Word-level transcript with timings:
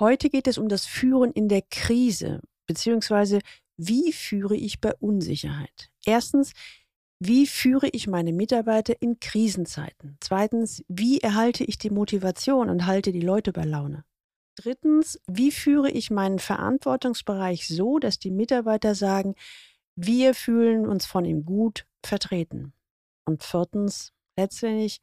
Heute 0.00 0.30
geht 0.30 0.46
es 0.46 0.58
um 0.58 0.68
das 0.68 0.86
Führen 0.86 1.32
in 1.32 1.48
der 1.48 1.62
Krise, 1.62 2.40
beziehungsweise 2.66 3.40
wie 3.76 4.12
führe 4.12 4.54
ich 4.54 4.80
bei 4.80 4.94
Unsicherheit? 4.94 5.90
Erstens, 6.04 6.52
wie 7.20 7.48
führe 7.48 7.88
ich 7.88 8.06
meine 8.06 8.32
Mitarbeiter 8.32 8.94
in 9.02 9.18
Krisenzeiten? 9.18 10.16
Zweitens, 10.20 10.84
wie 10.86 11.18
erhalte 11.18 11.64
ich 11.64 11.78
die 11.78 11.90
Motivation 11.90 12.70
und 12.70 12.86
halte 12.86 13.10
die 13.10 13.20
Leute 13.20 13.52
bei 13.52 13.64
Laune? 13.64 14.04
Drittens, 14.54 15.20
wie 15.26 15.50
führe 15.50 15.90
ich 15.90 16.10
meinen 16.10 16.38
Verantwortungsbereich 16.38 17.66
so, 17.66 17.98
dass 17.98 18.20
die 18.20 18.30
Mitarbeiter 18.30 18.94
sagen, 18.94 19.34
wir 19.96 20.34
fühlen 20.34 20.86
uns 20.86 21.06
von 21.06 21.24
ihm 21.24 21.44
gut 21.44 21.86
vertreten? 22.04 22.72
Und 23.24 23.42
viertens, 23.42 24.12
letztendlich, 24.36 25.00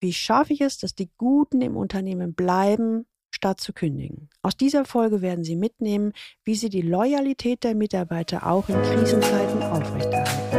wie 0.00 0.14
schaffe 0.14 0.54
ich 0.54 0.62
es, 0.62 0.78
dass 0.78 0.94
die 0.94 1.10
Guten 1.18 1.60
im 1.60 1.76
Unternehmen 1.76 2.34
bleiben, 2.34 3.06
statt 3.32 3.60
zu 3.60 3.72
kündigen? 3.72 4.28
Aus 4.42 4.56
dieser 4.56 4.84
Folge 4.84 5.22
werden 5.22 5.44
Sie 5.44 5.56
mitnehmen, 5.56 6.12
wie 6.44 6.54
Sie 6.54 6.68
die 6.68 6.82
Loyalität 6.82 7.64
der 7.64 7.74
Mitarbeiter 7.74 8.46
auch 8.46 8.68
in 8.68 8.80
Krisenzeiten 8.82 9.62
aufrechterhalten. 9.62 10.52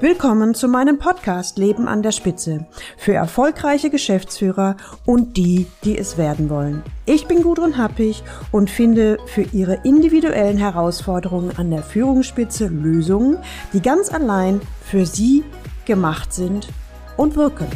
Willkommen 0.00 0.54
zu 0.54 0.68
meinem 0.68 0.98
Podcast 0.98 1.58
Leben 1.58 1.88
an 1.88 2.02
der 2.02 2.12
Spitze 2.12 2.66
für 2.96 3.14
erfolgreiche 3.14 3.90
Geschäftsführer 3.90 4.76
und 5.04 5.36
die, 5.36 5.66
die 5.84 5.96
es 5.96 6.18
werden 6.18 6.50
wollen. 6.50 6.82
Ich 7.04 7.26
bin 7.26 7.42
Gudrun 7.42 7.78
Happig 7.78 8.22
und 8.52 8.70
finde 8.70 9.18
für 9.26 9.42
Ihre 9.42 9.80
individuellen 9.84 10.58
Herausforderungen 10.58 11.56
an 11.56 11.70
der 11.70 11.82
Führungsspitze 11.82 12.68
Lösungen, 12.68 13.38
die 13.72 13.80
ganz 13.80 14.12
allein 14.12 14.60
für 14.82 15.06
Sie 15.06 15.44
gemacht 15.86 16.32
sind 16.32 16.68
und 17.16 17.36
wirken. 17.36 17.66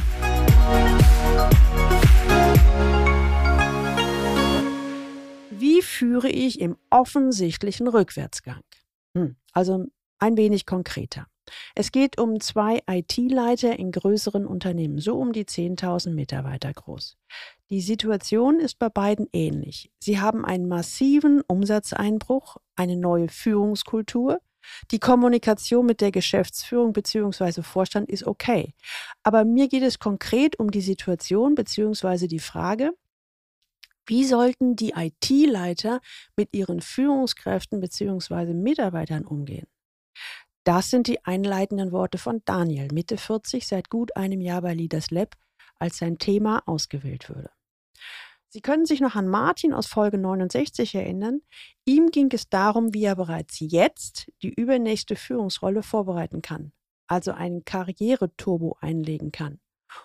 Wie 5.60 5.82
führe 5.82 6.30
ich 6.30 6.58
im 6.58 6.78
offensichtlichen 6.88 7.86
Rückwärtsgang? 7.86 8.62
Hm, 9.14 9.36
also 9.52 9.84
ein 10.18 10.38
wenig 10.38 10.64
konkreter. 10.64 11.26
Es 11.74 11.92
geht 11.92 12.18
um 12.18 12.40
zwei 12.40 12.80
IT-Leiter 12.88 13.78
in 13.78 13.92
größeren 13.92 14.46
Unternehmen, 14.46 15.00
so 15.00 15.18
um 15.18 15.32
die 15.32 15.44
10.000 15.44 16.14
Mitarbeiter 16.14 16.72
groß. 16.72 17.18
Die 17.68 17.82
Situation 17.82 18.58
ist 18.58 18.78
bei 18.78 18.88
beiden 18.88 19.26
ähnlich. 19.34 19.90
Sie 19.98 20.18
haben 20.18 20.46
einen 20.46 20.66
massiven 20.66 21.42
Umsatzeinbruch, 21.46 22.56
eine 22.76 22.96
neue 22.96 23.28
Führungskultur, 23.28 24.40
die 24.90 24.98
Kommunikation 24.98 25.84
mit 25.84 26.00
der 26.00 26.10
Geschäftsführung 26.10 26.94
bzw. 26.94 27.60
Vorstand 27.62 28.08
ist 28.08 28.26
okay. 28.26 28.72
Aber 29.22 29.44
mir 29.44 29.68
geht 29.68 29.82
es 29.82 29.98
konkret 29.98 30.58
um 30.58 30.70
die 30.70 30.80
Situation 30.80 31.54
bzw. 31.54 32.28
die 32.28 32.38
Frage, 32.38 32.92
wie 34.10 34.24
sollten 34.24 34.74
die 34.74 34.92
IT-Leiter 34.96 36.00
mit 36.36 36.48
ihren 36.52 36.80
Führungskräften 36.80 37.80
bzw. 37.80 38.54
Mitarbeitern 38.54 39.24
umgehen? 39.24 39.68
Das 40.64 40.90
sind 40.90 41.06
die 41.06 41.24
einleitenden 41.24 41.92
Worte 41.92 42.18
von 42.18 42.42
Daniel, 42.44 42.88
Mitte 42.92 43.16
40, 43.16 43.66
seit 43.66 43.88
gut 43.88 44.16
einem 44.16 44.40
Jahr 44.40 44.62
bei 44.62 44.74
Leaders 44.74 45.12
Lab, 45.12 45.36
als 45.78 45.98
sein 45.98 46.18
Thema 46.18 46.62
ausgewählt 46.66 47.30
wurde. 47.30 47.50
Sie 48.48 48.60
können 48.60 48.84
sich 48.84 49.00
noch 49.00 49.14
an 49.14 49.28
Martin 49.28 49.72
aus 49.72 49.86
Folge 49.86 50.18
69 50.18 50.96
erinnern. 50.96 51.40
Ihm 51.84 52.10
ging 52.10 52.30
es 52.32 52.48
darum, 52.48 52.92
wie 52.92 53.04
er 53.04 53.14
bereits 53.14 53.60
jetzt 53.60 54.28
die 54.42 54.52
übernächste 54.52 55.14
Führungsrolle 55.14 55.84
vorbereiten 55.84 56.42
kann, 56.42 56.72
also 57.06 57.30
einen 57.30 57.64
Karriereturbo 57.64 58.76
einlegen 58.80 59.30
kann. 59.30 59.60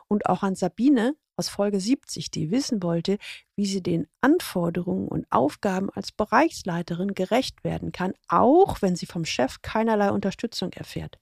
Und 0.08 0.28
auch 0.28 0.44
an 0.44 0.54
Sabine 0.54 1.16
aus 1.38 1.50
Folge 1.50 1.80
70, 1.80 2.32
die 2.32 2.52
wissen 2.52 2.82
wollte, 2.82 3.18
wie 3.56 3.66
sie 3.66 3.82
den 3.82 4.08
Anforderungen 4.22 5.08
und 5.08 5.26
Aufgaben 5.32 5.90
als 5.90 6.12
Bereichsleiterin 6.12 7.14
gerecht 7.14 7.64
werden 7.64 7.92
kann, 7.92 8.14
auch 8.28 8.82
wenn 8.82 8.96
sie 8.96 9.06
vom 9.06 9.26
Chef 9.26 9.62
keinerlei 9.62 10.12
Unterstützung 10.12 10.72
erfährt. 10.74 11.20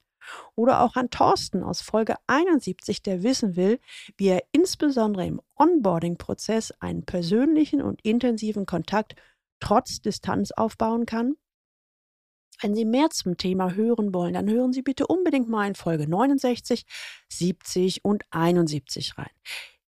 Oder 0.54 0.80
auch 0.80 0.96
an 0.96 1.10
Thorsten 1.10 1.62
aus 1.62 1.82
Folge 1.82 2.16
71, 2.26 3.02
der 3.02 3.22
wissen 3.22 3.56
will, 3.56 3.78
wie 4.16 4.28
er 4.28 4.42
insbesondere 4.52 5.26
im 5.26 5.40
Onboarding-Prozess 5.56 6.72
einen 6.80 7.04
persönlichen 7.04 7.82
und 7.82 8.00
intensiven 8.02 8.66
Kontakt 8.66 9.14
trotz 9.60 10.00
Distanz 10.00 10.50
aufbauen 10.52 11.06
kann. 11.06 11.34
Wenn 12.60 12.74
Sie 12.74 12.84
mehr 12.84 13.10
zum 13.10 13.36
Thema 13.36 13.74
hören 13.74 14.14
wollen, 14.14 14.34
dann 14.34 14.48
hören 14.48 14.72
Sie 14.72 14.82
bitte 14.82 15.06
unbedingt 15.06 15.48
mal 15.48 15.66
in 15.66 15.74
Folge 15.74 16.08
69, 16.08 16.86
70 17.28 18.04
und 18.04 18.24
71 18.30 19.18
rein. 19.18 19.30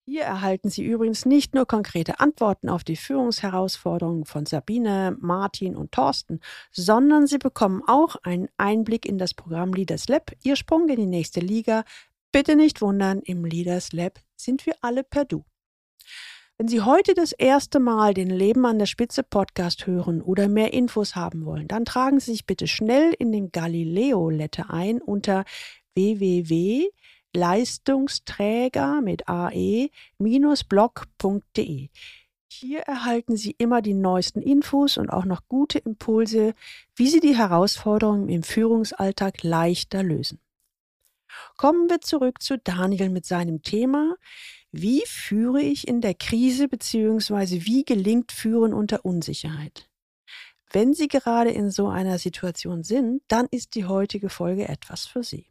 Hier 0.09 0.22
erhalten 0.22 0.71
Sie 0.71 0.84
übrigens 0.84 1.27
nicht 1.27 1.53
nur 1.53 1.67
konkrete 1.67 2.21
Antworten 2.21 2.69
auf 2.69 2.84
die 2.84 2.94
Führungsherausforderungen 2.94 4.25
von 4.25 4.47
Sabine, 4.47 5.17
Martin 5.19 5.75
und 5.75 5.91
Thorsten, 5.91 6.39
sondern 6.71 7.27
Sie 7.27 7.39
bekommen 7.39 7.83
auch 7.89 8.15
einen 8.22 8.49
Einblick 8.56 9.05
in 9.05 9.19
das 9.19 9.34
Programm 9.34 9.72
Leaders 9.72 10.06
Lab, 10.06 10.31
Ihr 10.44 10.55
Sprung 10.55 10.89
in 10.89 10.94
die 10.94 11.06
nächste 11.06 11.41
Liga. 11.41 11.83
Bitte 12.31 12.55
nicht 12.55 12.83
wundern, 12.83 13.21
im 13.21 13.44
Leaders 13.44 13.93
Lab 13.93 14.21
sind 14.37 14.65
wir 14.65 14.77
alle 14.81 15.03
per 15.03 15.25
Du. 15.25 15.44
Wenn 16.56 16.69
Sie 16.69 16.83
heute 16.83 17.15
das 17.15 17.33
erste 17.33 17.81
Mal 17.81 18.15
den 18.15 18.31
Leben 18.31 18.65
an 18.65 18.78
der 18.78 18.87
Spitze 18.87 19.25
Podcast 19.25 19.88
hören 19.88 20.23
oder 20.23 20.47
mehr 20.47 20.73
Infos 20.73 21.17
haben 21.17 21.44
wollen, 21.44 21.67
dann 21.67 21.84
tragen 21.84 22.21
Sie 22.21 22.31
sich 22.31 22.47
bitte 22.47 22.69
schnell 22.69 23.12
in 23.19 23.33
den 23.33 23.50
Galileo 23.50 24.31
Letter 24.31 24.71
ein 24.71 25.03
unter 25.03 25.44
www 25.97 26.91
Leistungsträger 27.34 29.00
mit 29.00 29.28
ae-blog.de. 29.28 29.91
Hier 32.48 32.81
erhalten 32.81 33.37
Sie 33.37 33.54
immer 33.59 33.82
die 33.82 33.94
neuesten 33.94 34.41
Infos 34.41 34.97
und 34.97 35.10
auch 35.10 35.25
noch 35.25 35.47
gute 35.48 35.78
Impulse, 35.78 36.54
wie 36.94 37.09
Sie 37.09 37.20
die 37.20 37.37
Herausforderungen 37.37 38.28
im 38.28 38.42
Führungsalltag 38.42 39.42
leichter 39.42 40.03
lösen. 40.03 40.41
Kommen 41.56 41.91
wir 41.91 42.00
zurück 42.00 42.41
zu 42.41 42.59
Daniel 42.59 43.10
mit 43.10 43.26
seinem 43.26 43.62
Thema. 43.62 44.16
Wie 44.72 45.03
führe 45.06 45.60
ich 45.60 45.87
in 45.87 46.00
der 46.00 46.14
Krise 46.14 46.69
bzw. 46.69 47.64
wie 47.66 47.84
gelingt 47.84 48.32
Führen 48.32 48.72
unter 48.72 49.04
Unsicherheit? 49.04 49.88
Wenn 50.72 50.94
Sie 50.94 51.08
gerade 51.08 51.50
in 51.50 51.70
so 51.70 51.88
einer 51.88 52.19
Situation 52.19 52.82
sind, 52.82 53.22
dann 53.28 53.47
ist 53.50 53.75
die 53.75 53.84
heutige 53.84 54.28
Folge 54.28 54.69
etwas 54.69 55.06
für 55.06 55.22
Sie. 55.22 55.47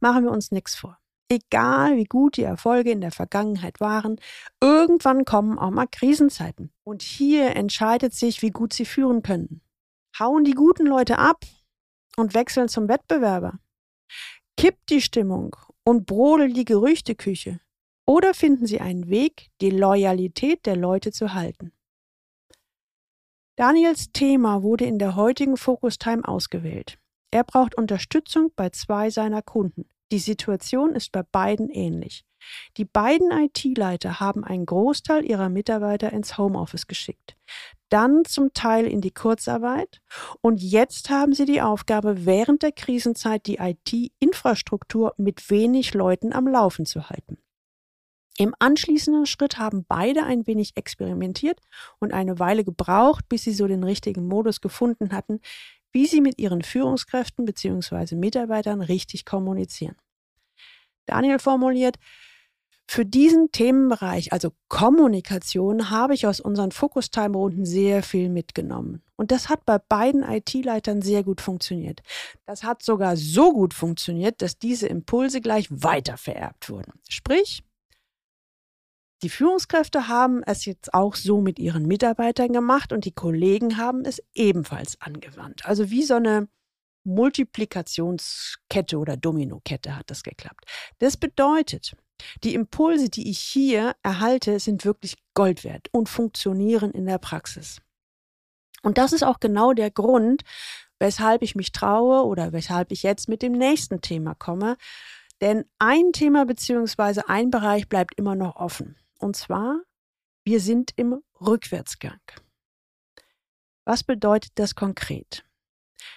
Machen 0.00 0.24
wir 0.24 0.30
uns 0.30 0.50
nichts 0.50 0.74
vor. 0.74 0.98
Egal 1.28 1.96
wie 1.96 2.04
gut 2.04 2.36
die 2.36 2.42
Erfolge 2.42 2.90
in 2.90 3.00
der 3.00 3.10
Vergangenheit 3.10 3.80
waren, 3.80 4.20
irgendwann 4.60 5.24
kommen 5.24 5.58
auch 5.58 5.70
mal 5.70 5.86
Krisenzeiten. 5.86 6.72
Und 6.84 7.02
hier 7.02 7.56
entscheidet 7.56 8.12
sich, 8.12 8.42
wie 8.42 8.50
gut 8.50 8.74
sie 8.74 8.84
führen 8.84 9.22
können. 9.22 9.62
Hauen 10.18 10.44
die 10.44 10.52
guten 10.52 10.86
Leute 10.86 11.18
ab 11.18 11.44
und 12.16 12.34
wechseln 12.34 12.68
zum 12.68 12.88
Wettbewerber. 12.88 13.58
Kippt 14.58 14.90
die 14.90 15.00
Stimmung 15.00 15.56
und 15.84 16.04
brodelt 16.04 16.56
die 16.56 16.66
Gerüchteküche. 16.66 17.60
Oder 18.06 18.34
finden 18.34 18.66
sie 18.66 18.80
einen 18.80 19.08
Weg, 19.08 19.50
die 19.60 19.70
Loyalität 19.70 20.66
der 20.66 20.76
Leute 20.76 21.12
zu 21.12 21.32
halten. 21.32 21.72
Daniels 23.56 24.12
Thema 24.12 24.62
wurde 24.62 24.84
in 24.84 24.98
der 24.98 25.14
heutigen 25.14 25.56
Focus 25.56 25.98
Time 25.98 26.26
ausgewählt. 26.26 26.98
Er 27.32 27.44
braucht 27.44 27.76
Unterstützung 27.76 28.52
bei 28.54 28.68
zwei 28.70 29.10
seiner 29.10 29.42
Kunden. 29.42 29.88
Die 30.12 30.18
Situation 30.18 30.94
ist 30.94 31.10
bei 31.12 31.22
beiden 31.22 31.70
ähnlich. 31.70 32.26
Die 32.76 32.84
beiden 32.84 33.30
IT-Leiter 33.30 34.20
haben 34.20 34.44
einen 34.44 34.66
Großteil 34.66 35.24
ihrer 35.24 35.48
Mitarbeiter 35.48 36.12
ins 36.12 36.36
Homeoffice 36.36 36.86
geschickt, 36.86 37.36
dann 37.88 38.24
zum 38.26 38.52
Teil 38.52 38.86
in 38.86 39.00
die 39.00 39.12
Kurzarbeit 39.12 40.02
und 40.42 40.60
jetzt 40.60 41.08
haben 41.08 41.32
sie 41.32 41.46
die 41.46 41.62
Aufgabe, 41.62 42.26
während 42.26 42.62
der 42.62 42.72
Krisenzeit 42.72 43.46
die 43.46 43.58
IT-Infrastruktur 43.58 45.14
mit 45.16 45.48
wenig 45.50 45.94
Leuten 45.94 46.34
am 46.34 46.46
Laufen 46.46 46.84
zu 46.84 47.08
halten. 47.08 47.38
Im 48.38 48.54
anschließenden 48.58 49.26
Schritt 49.26 49.58
haben 49.58 49.84
beide 49.86 50.24
ein 50.24 50.46
wenig 50.46 50.72
experimentiert 50.74 51.60
und 52.00 52.12
eine 52.12 52.38
Weile 52.38 52.64
gebraucht, 52.64 53.28
bis 53.28 53.44
sie 53.44 53.52
so 53.52 53.66
den 53.66 53.84
richtigen 53.84 54.26
Modus 54.26 54.60
gefunden 54.60 55.12
hatten, 55.12 55.40
wie 55.92 56.06
sie 56.06 56.20
mit 56.20 56.38
ihren 56.38 56.62
Führungskräften 56.62 57.44
bzw. 57.44 58.16
Mitarbeitern 58.16 58.80
richtig 58.80 59.24
kommunizieren. 59.24 59.96
Daniel 61.06 61.38
formuliert, 61.38 61.96
für 62.88 63.06
diesen 63.06 63.50
Themenbereich, 63.52 64.32
also 64.32 64.52
Kommunikation, 64.68 65.88
habe 65.88 66.14
ich 66.14 66.26
aus 66.26 66.40
unseren 66.40 66.72
Focus-Time-Runden 66.72 67.64
sehr 67.64 68.02
viel 68.02 68.28
mitgenommen. 68.28 69.02
Und 69.16 69.30
das 69.30 69.48
hat 69.48 69.64
bei 69.64 69.78
beiden 69.78 70.22
IT-Leitern 70.22 71.00
sehr 71.00 71.22
gut 71.22 71.40
funktioniert. 71.40 72.02
Das 72.44 72.64
hat 72.64 72.82
sogar 72.82 73.16
so 73.16 73.52
gut 73.52 73.72
funktioniert, 73.72 74.42
dass 74.42 74.58
diese 74.58 74.88
Impulse 74.88 75.40
gleich 75.40 75.68
weiter 75.70 76.18
vererbt 76.18 76.68
wurden. 76.68 76.92
Sprich, 77.08 77.62
die 79.22 79.28
Führungskräfte 79.28 80.08
haben 80.08 80.42
es 80.42 80.64
jetzt 80.64 80.92
auch 80.94 81.14
so 81.14 81.40
mit 81.40 81.58
ihren 81.58 81.86
Mitarbeitern 81.86 82.52
gemacht 82.52 82.92
und 82.92 83.04
die 83.04 83.12
Kollegen 83.12 83.76
haben 83.76 84.04
es 84.04 84.22
ebenfalls 84.34 85.00
angewandt. 85.00 85.64
Also 85.64 85.90
wie 85.90 86.02
so 86.02 86.14
eine 86.14 86.48
Multiplikationskette 87.04 88.98
oder 88.98 89.16
Dominokette 89.16 89.96
hat 89.96 90.10
das 90.10 90.22
geklappt. 90.22 90.64
Das 90.98 91.16
bedeutet, 91.16 91.96
die 92.44 92.54
Impulse, 92.54 93.08
die 93.08 93.30
ich 93.30 93.38
hier 93.38 93.94
erhalte, 94.02 94.60
sind 94.60 94.84
wirklich 94.84 95.16
Gold 95.34 95.64
wert 95.64 95.88
und 95.92 96.08
funktionieren 96.08 96.92
in 96.92 97.06
der 97.06 97.18
Praxis. 97.18 97.80
Und 98.82 98.98
das 98.98 99.12
ist 99.12 99.22
auch 99.22 99.40
genau 99.40 99.72
der 99.72 99.90
Grund, 99.90 100.42
weshalb 100.98 101.42
ich 101.42 101.54
mich 101.54 101.72
traue 101.72 102.24
oder 102.24 102.52
weshalb 102.52 102.92
ich 102.92 103.02
jetzt 103.02 103.28
mit 103.28 103.42
dem 103.42 103.52
nächsten 103.52 104.00
Thema 104.00 104.34
komme. 104.34 104.76
Denn 105.40 105.64
ein 105.78 106.12
Thema 106.12 106.46
bzw. 106.46 107.22
ein 107.26 107.50
Bereich 107.50 107.88
bleibt 107.88 108.16
immer 108.16 108.36
noch 108.36 108.56
offen. 108.56 108.96
Und 109.22 109.36
zwar, 109.36 109.80
wir 110.44 110.58
sind 110.58 110.92
im 110.96 111.22
Rückwärtsgang. 111.40 112.20
Was 113.86 114.02
bedeutet 114.02 114.50
das 114.56 114.74
konkret? 114.74 115.44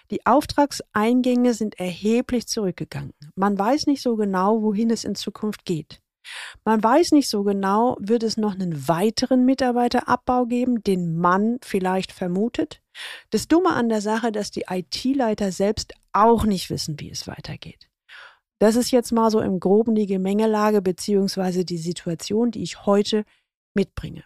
Die 0.09 0.25
Auftragseingänge 0.25 1.53
sind 1.53 1.79
erheblich 1.79 2.47
zurückgegangen. 2.47 3.13
Man 3.35 3.57
weiß 3.57 3.85
nicht 3.85 4.01
so 4.01 4.15
genau, 4.15 4.63
wohin 4.63 4.89
es 4.89 5.03
in 5.03 5.13
Zukunft 5.13 5.65
geht. 5.65 6.01
Man 6.63 6.83
weiß 6.83 7.11
nicht 7.11 7.29
so 7.29 7.43
genau, 7.43 7.95
wird 7.99 8.23
es 8.23 8.37
noch 8.37 8.55
einen 8.55 8.87
weiteren 8.87 9.45
Mitarbeiterabbau 9.45 10.47
geben, 10.47 10.81
den 10.81 11.15
man 11.15 11.59
vielleicht 11.61 12.11
vermutet. 12.11 12.81
Das 13.29 13.47
Dumme 13.47 13.69
an 13.69 13.89
der 13.89 14.01
Sache, 14.01 14.31
dass 14.31 14.49
die 14.49 14.65
IT-Leiter 14.67 15.51
selbst 15.51 15.93
auch 16.11 16.45
nicht 16.45 16.71
wissen, 16.71 16.99
wie 16.99 17.11
es 17.11 17.27
weitergeht. 17.27 17.87
Das 18.59 18.75
ist 18.75 18.91
jetzt 18.91 19.11
mal 19.11 19.29
so 19.31 19.41
im 19.41 19.59
groben 19.59 19.95
die 19.95 20.05
Gemengelage 20.05 20.81
beziehungsweise 20.81 21.65
die 21.65 21.77
Situation, 21.77 22.51
die 22.51 22.63
ich 22.63 22.85
heute 22.85 23.25
mitbringe. 23.73 24.23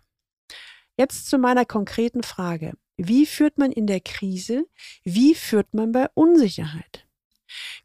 Jetzt 0.97 1.29
zu 1.29 1.37
meiner 1.37 1.65
konkreten 1.65 2.23
Frage. 2.23 2.73
Wie 2.97 3.25
führt 3.25 3.57
man 3.57 3.71
in 3.71 3.87
der 3.87 4.01
Krise? 4.01 4.65
Wie 5.03 5.33
führt 5.33 5.73
man 5.73 5.91
bei 5.93 6.07
Unsicherheit? 6.13 7.07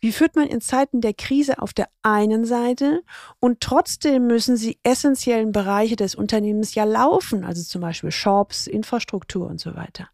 Wie 0.01 0.13
führt 0.13 0.37
man 0.37 0.49
in 0.49 0.61
Zeiten 0.61 1.01
der 1.01 1.15
Krise 1.15 1.61
auf 1.61 1.73
der 1.73 1.89
einen 2.03 2.45
Seite 2.45 3.03
und 3.41 3.61
trotzdem 3.61 4.27
müssen 4.27 4.57
sie 4.57 4.79
essentiellen 4.83 5.53
Bereiche 5.53 5.97
des 5.97 6.15
Unternehmens 6.15 6.75
ja 6.75 6.85
laufen, 6.85 7.45
also 7.45 7.63
zum 7.63 7.81
Beispiel 7.81 8.11
Shops, 8.11 8.67
Infrastruktur 8.67 9.47
und 9.47 9.61
so 9.61 9.75
weiter. 9.75 10.11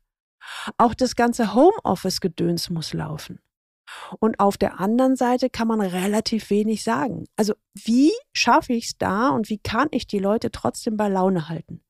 Auch 0.76 0.94
das 0.94 1.16
ganze 1.16 1.54
Homeoffice-Gedöns 1.54 2.70
muss 2.70 2.92
laufen. 2.92 3.40
Und 4.18 4.40
auf 4.40 4.56
der 4.56 4.80
anderen 4.80 5.16
Seite 5.16 5.50
kann 5.50 5.68
man 5.68 5.80
relativ 5.80 6.50
wenig 6.50 6.82
sagen. 6.82 7.26
Also 7.36 7.54
wie 7.74 8.12
schaffe 8.32 8.72
ich 8.72 8.86
es 8.86 8.98
da 8.98 9.30
und 9.30 9.48
wie 9.50 9.58
kann 9.58 9.88
ich 9.90 10.06
die 10.06 10.18
Leute 10.18 10.50
trotzdem 10.50 10.96
bei 10.96 11.08
Laune 11.08 11.48
halten? 11.48 11.82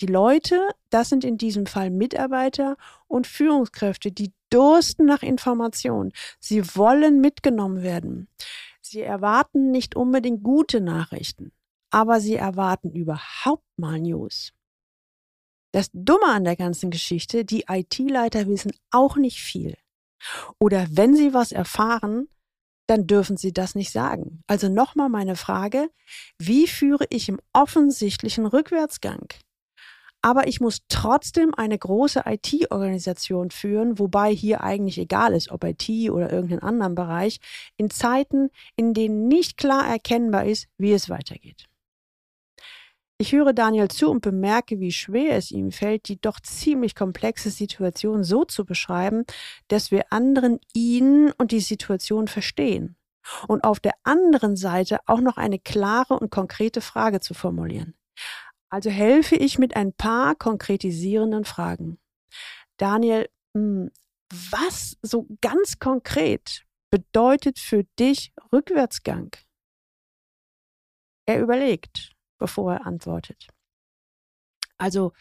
Die 0.00 0.06
Leute, 0.06 0.68
das 0.88 1.10
sind 1.10 1.24
in 1.24 1.36
diesem 1.36 1.66
Fall 1.66 1.90
Mitarbeiter 1.90 2.76
und 3.06 3.26
Führungskräfte, 3.26 4.10
die 4.10 4.32
dursten 4.48 5.06
nach 5.06 5.22
Information. 5.22 6.12
Sie 6.38 6.64
wollen 6.74 7.20
mitgenommen 7.20 7.82
werden. 7.82 8.28
Sie 8.80 9.02
erwarten 9.02 9.70
nicht 9.70 9.94
unbedingt 9.94 10.42
gute 10.42 10.80
Nachrichten, 10.80 11.52
aber 11.90 12.20
sie 12.20 12.36
erwarten 12.36 12.90
überhaupt 12.90 13.66
mal 13.76 14.00
News. 14.00 14.52
Das 15.72 15.90
Dumme 15.92 16.26
an 16.26 16.44
der 16.44 16.56
ganzen 16.56 16.90
Geschichte, 16.90 17.44
die 17.44 17.66
IT-Leiter 17.68 18.48
wissen 18.48 18.72
auch 18.90 19.16
nicht 19.16 19.38
viel. 19.38 19.76
Oder 20.58 20.86
wenn 20.90 21.14
sie 21.14 21.34
was 21.34 21.52
erfahren, 21.52 22.28
dann 22.86 23.06
dürfen 23.06 23.36
sie 23.36 23.52
das 23.52 23.74
nicht 23.74 23.92
sagen. 23.92 24.42
Also 24.48 24.68
nochmal 24.68 25.08
meine 25.08 25.36
Frage, 25.36 25.90
wie 26.38 26.66
führe 26.66 27.06
ich 27.10 27.28
im 27.28 27.40
offensichtlichen 27.52 28.46
Rückwärtsgang? 28.46 29.28
Aber 30.22 30.48
ich 30.48 30.60
muss 30.60 30.80
trotzdem 30.88 31.54
eine 31.54 31.78
große 31.78 32.24
IT-Organisation 32.26 33.50
führen, 33.50 33.98
wobei 33.98 34.34
hier 34.34 34.62
eigentlich 34.62 34.98
egal 34.98 35.32
ist, 35.32 35.50
ob 35.50 35.64
IT 35.64 35.88
oder 36.10 36.30
irgendeinen 36.30 36.62
anderen 36.62 36.94
Bereich, 36.94 37.40
in 37.76 37.90
Zeiten, 37.90 38.50
in 38.76 38.92
denen 38.92 39.28
nicht 39.28 39.56
klar 39.56 39.88
erkennbar 39.88 40.44
ist, 40.44 40.66
wie 40.76 40.92
es 40.92 41.08
weitergeht. 41.08 41.69
Ich 43.20 43.32
höre 43.32 43.52
Daniel 43.52 43.88
zu 43.88 44.10
und 44.10 44.22
bemerke, 44.22 44.80
wie 44.80 44.92
schwer 44.92 45.36
es 45.36 45.50
ihm 45.50 45.72
fällt, 45.72 46.08
die 46.08 46.18
doch 46.18 46.40
ziemlich 46.40 46.94
komplexe 46.94 47.50
Situation 47.50 48.24
so 48.24 48.46
zu 48.46 48.64
beschreiben, 48.64 49.24
dass 49.68 49.90
wir 49.90 50.10
anderen 50.10 50.58
ihn 50.72 51.30
und 51.32 51.52
die 51.52 51.60
Situation 51.60 52.28
verstehen. 52.28 52.96
Und 53.46 53.64
auf 53.64 53.78
der 53.78 53.92
anderen 54.04 54.56
Seite 54.56 55.00
auch 55.04 55.20
noch 55.20 55.36
eine 55.36 55.58
klare 55.58 56.18
und 56.18 56.30
konkrete 56.30 56.80
Frage 56.80 57.20
zu 57.20 57.34
formulieren. 57.34 57.94
Also 58.70 58.88
helfe 58.88 59.36
ich 59.36 59.58
mit 59.58 59.76
ein 59.76 59.92
paar 59.92 60.34
konkretisierenden 60.34 61.44
Fragen. 61.44 61.98
Daniel, 62.78 63.28
hm, 63.54 63.90
was 64.50 64.96
so 65.02 65.26
ganz 65.42 65.78
konkret 65.78 66.64
bedeutet 66.90 67.58
für 67.58 67.84
dich 67.98 68.32
Rückwärtsgang? 68.50 69.36
Er 71.26 71.42
überlegt, 71.42 72.14
bevor 72.40 72.72
er 72.72 72.86
antwortet. 72.86 73.46
Also 74.76 75.12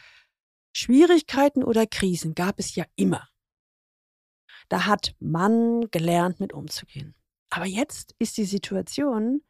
Schwierigkeiten 0.73 1.63
oder 1.63 1.85
Krisen 1.85 2.33
gab 2.33 2.57
es 2.57 2.73
ja 2.75 2.85
immer. 2.95 3.27
Da 4.69 4.85
hat 4.85 5.15
man 5.19 5.89
gelernt, 5.91 6.39
mit 6.39 6.53
umzugehen. 6.53 7.15
Aber 7.49 7.65
jetzt 7.65 8.15
ist 8.19 8.37
die 8.37 8.45
Situation, 8.45 9.41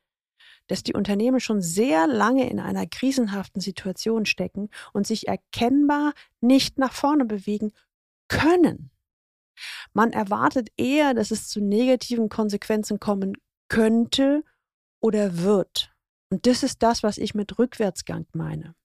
dass 0.68 0.84
die 0.84 0.94
Unternehmen 0.94 1.40
schon 1.40 1.62
sehr 1.62 2.08
lange 2.08 2.50
in 2.50 2.60
einer 2.60 2.88
krisenhaften 2.88 3.62
Situation 3.62 4.26
stecken 4.26 4.70
und 4.94 5.06
sich 5.06 5.28
erkennbar 5.28 6.14
nicht 6.42 6.78
nach 6.78 6.94
vorne 6.94 7.26
bewegen 7.26 7.74
können. 8.28 8.92
Man 9.94 10.14
erwartet 10.14 10.70
eher, 10.78 11.14
dass 11.14 11.32
es 11.32 11.50
zu 11.50 11.60
negativen 11.60 12.30
Konsequenzen 12.30 13.00
kommen 13.00 13.34
könnte 13.68 14.44
oder 15.02 15.40
wird. 15.40 15.92
Und 16.30 16.46
das 16.46 16.64
ist 16.64 16.84
das, 16.84 17.04
was 17.04 17.18
ich 17.18 17.34
mit 17.34 17.58
Rückwärtsgang 17.58 18.28
meine. 18.34 18.76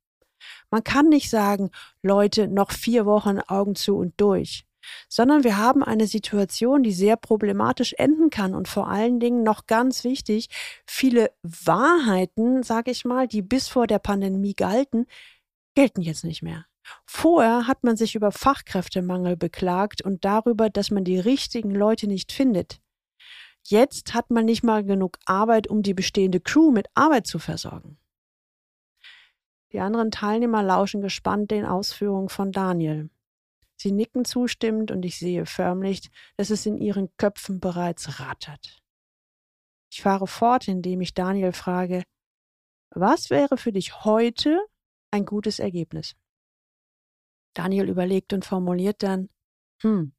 Man 0.71 0.85
kann 0.85 1.09
nicht 1.09 1.31
sagen, 1.31 1.71
Leute, 2.03 2.49
noch 2.49 2.73
vier 2.73 3.07
Wochen 3.07 3.39
Augen 3.39 3.75
zu 3.75 3.97
und 3.97 4.15
durch 4.19 4.67
sondern 5.09 5.45
wir 5.45 5.57
haben 5.57 5.83
eine 5.83 6.07
Situation, 6.07 6.83
die 6.83 6.93
sehr 6.93 7.17
problematisch 7.17 7.95
enden 7.95 8.31
kann 8.31 8.55
und 8.55 8.69
vor 8.69 8.89
allen 8.89 9.21
Dingen 9.21 9.43
noch 9.43 9.67
ganz 9.67 10.05
wichtig, 10.05 10.49
viele 10.87 11.31
Wahrheiten, 11.43 12.63
sage 12.63 12.91
ich 12.91 13.05
mal, 13.05 13.29
die 13.29 13.43
bis 13.43 13.69
vor 13.69 13.87
der 13.87 13.99
Pandemie 13.99 14.55
galten, 14.55 15.07
gelten 15.75 16.03
jetzt 16.03 16.25
nicht 16.25 16.43
mehr. 16.43 16.67
Vorher 17.07 17.67
hat 17.67 17.83
man 17.83 17.97
sich 17.97 18.15
über 18.15 18.31
Fachkräftemangel 18.31 19.37
beklagt 19.37 20.03
und 20.03 20.25
darüber, 20.25 20.69
dass 20.69 20.91
man 20.91 21.05
die 21.05 21.19
richtigen 21.19 21.71
Leute 21.71 22.07
nicht 22.07 22.31
findet. 22.31 22.81
Jetzt 23.67 24.13
hat 24.13 24.31
man 24.31 24.45
nicht 24.45 24.63
mal 24.63 24.85
genug 24.85 25.19
Arbeit, 25.25 25.69
um 25.69 25.83
die 25.83 25.95
bestehende 25.95 26.41
Crew 26.41 26.71
mit 26.71 26.87
Arbeit 26.95 27.27
zu 27.27 27.39
versorgen. 27.39 27.99
Die 29.73 29.81
anderen 29.81 30.11
Teilnehmer 30.11 30.63
lauschen 30.63 31.01
gespannt 31.01 31.51
den 31.51 31.65
Ausführungen 31.65 32.29
von 32.29 32.53
Daniel. 32.53 33.11
Sie 33.77 33.91
nicken 33.91 34.25
zustimmend 34.25 34.91
und 34.91 35.05
ich 35.05 35.19
sehe 35.19 35.47
förmlich, 35.47 36.11
dass 36.37 36.51
es 36.51 36.65
in 36.67 36.77
ihren 36.77 37.09
Köpfen 37.17 37.59
bereits 37.59 38.21
rattert. 38.21 38.79
Ich 39.91 40.03
fahre 40.03 40.27
fort, 40.27 40.69
indem 40.69 41.01
ich 41.01 41.15
Daniel 41.15 41.53
frage, 41.53 42.05
was 42.91 43.31
wäre 43.31 43.57
für 43.57 43.73
dich 43.73 44.05
heute 44.05 44.61
ein 45.11 45.25
gutes 45.25 45.59
Ergebnis? 45.59 46.15
Daniel 47.55 47.89
überlegt 47.89 48.33
und 48.33 48.45
formuliert 48.45 49.03
dann, 49.03 49.29
hm, 49.81 50.13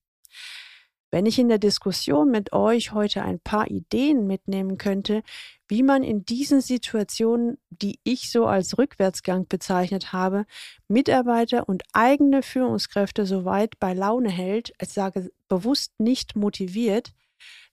wenn 1.16 1.26
ich 1.26 1.40
in 1.40 1.48
der 1.48 1.60
Diskussion 1.60 2.30
mit 2.30 2.52
euch 2.52 2.92
heute 2.92 3.22
ein 3.22 3.40
paar 3.40 3.72
Ideen 3.72 4.28
mitnehmen 4.28 4.78
könnte, 4.78 5.24
wie 5.66 5.82
man 5.82 6.04
in 6.04 6.26
diesen 6.26 6.60
Situationen, 6.60 7.58
die 7.70 8.00
ich 8.04 8.30
so 8.30 8.48
als 8.48 8.78
Rückwärtsgang 8.78 9.48
bezeichnet 9.48 10.12
habe, 10.12 10.46
Mitarbeiter 10.90 11.70
und 11.70 11.84
eigene 11.94 12.44
Führungskräfte 12.44 13.26
so 13.26 13.46
weit 13.46 13.80
bei 13.80 13.94
Laune 13.94 14.30
hält, 14.30 14.74
ich 14.82 14.90
sage 14.90 15.32
bewusst 15.48 15.98
nicht 16.02 16.36
motiviert, 16.36 17.14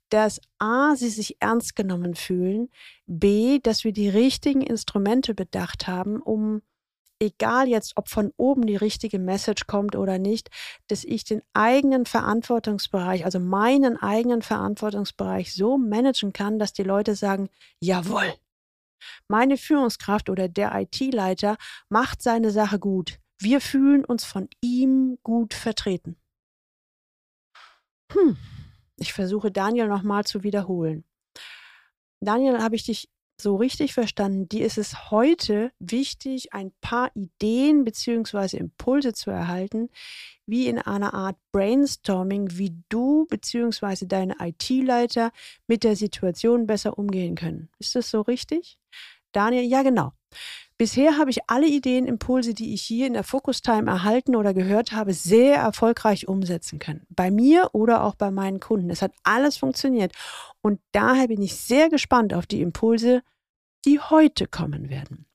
dass 0.08 0.40
A, 0.60 0.94
sie 0.94 1.08
sich 1.08 1.38
ernst 1.40 1.74
genommen 1.74 2.14
fühlen, 2.14 2.68
B, 3.06 3.58
dass 3.58 3.82
wir 3.82 3.92
die 3.92 4.08
richtigen 4.08 4.60
Instrumente 4.60 5.34
bedacht 5.34 5.88
haben, 5.88 6.22
um 6.22 6.62
egal 7.22 7.68
jetzt, 7.68 7.96
ob 7.96 8.08
von 8.08 8.32
oben 8.36 8.66
die 8.66 8.76
richtige 8.76 9.18
Message 9.18 9.66
kommt 9.66 9.94
oder 9.96 10.18
nicht, 10.18 10.50
dass 10.88 11.04
ich 11.04 11.24
den 11.24 11.42
eigenen 11.54 12.04
Verantwortungsbereich, 12.04 13.24
also 13.24 13.38
meinen 13.38 13.96
eigenen 13.96 14.42
Verantwortungsbereich 14.42 15.54
so 15.54 15.78
managen 15.78 16.32
kann, 16.32 16.58
dass 16.58 16.72
die 16.72 16.82
Leute 16.82 17.14
sagen, 17.14 17.48
jawohl, 17.80 18.34
meine 19.28 19.56
Führungskraft 19.56 20.30
oder 20.30 20.48
der 20.48 20.74
IT-Leiter 20.74 21.56
macht 21.88 22.22
seine 22.22 22.50
Sache 22.50 22.78
gut. 22.78 23.18
Wir 23.40 23.60
fühlen 23.60 24.04
uns 24.04 24.24
von 24.24 24.48
ihm 24.60 25.18
gut 25.22 25.54
vertreten. 25.54 26.16
Hm. 28.12 28.36
Ich 28.96 29.12
versuche 29.12 29.50
Daniel 29.50 29.88
nochmal 29.88 30.24
zu 30.24 30.42
wiederholen. 30.42 31.04
Daniel, 32.20 32.62
habe 32.62 32.76
ich 32.76 32.84
dich 32.84 33.10
so 33.42 33.56
richtig 33.56 33.94
verstanden, 33.94 34.48
die 34.48 34.62
ist 34.62 34.78
es 34.78 35.10
heute 35.10 35.72
wichtig, 35.78 36.52
ein 36.52 36.72
paar 36.80 37.10
Ideen 37.14 37.84
bzw. 37.84 38.56
Impulse 38.56 39.12
zu 39.12 39.30
erhalten, 39.30 39.90
wie 40.46 40.68
in 40.68 40.78
einer 40.78 41.14
Art 41.14 41.36
Brainstorming, 41.52 42.56
wie 42.58 42.76
du 42.88 43.26
bzw. 43.26 44.06
deine 44.06 44.36
IT-Leiter 44.40 45.32
mit 45.66 45.84
der 45.84 45.96
Situation 45.96 46.66
besser 46.66 46.98
umgehen 46.98 47.34
können. 47.34 47.68
Ist 47.78 47.94
das 47.94 48.10
so 48.10 48.20
richtig? 48.22 48.78
Daniel, 49.32 49.64
ja 49.64 49.82
genau. 49.82 50.12
Bisher 50.78 51.16
habe 51.16 51.30
ich 51.30 51.48
alle 51.48 51.68
Ideen, 51.68 52.06
Impulse, 52.06 52.54
die 52.54 52.74
ich 52.74 52.82
hier 52.82 53.06
in 53.06 53.12
der 53.12 53.22
Focus 53.22 53.62
Time 53.62 53.90
erhalten 53.90 54.34
oder 54.34 54.52
gehört 54.52 54.92
habe, 54.92 55.12
sehr 55.12 55.56
erfolgreich 55.56 56.26
umsetzen 56.26 56.78
können. 56.78 57.06
Bei 57.08 57.30
mir 57.30 57.70
oder 57.72 58.02
auch 58.02 58.14
bei 58.14 58.30
meinen 58.30 58.58
Kunden. 58.58 58.90
Es 58.90 59.02
hat 59.02 59.12
alles 59.22 59.56
funktioniert. 59.56 60.12
Und 60.60 60.80
daher 60.92 61.28
bin 61.28 61.40
ich 61.40 61.54
sehr 61.54 61.88
gespannt 61.88 62.34
auf 62.34 62.46
die 62.46 62.62
Impulse, 62.62 63.22
die 63.84 64.00
heute 64.00 64.46
kommen 64.46 64.88
werden. 64.88 65.26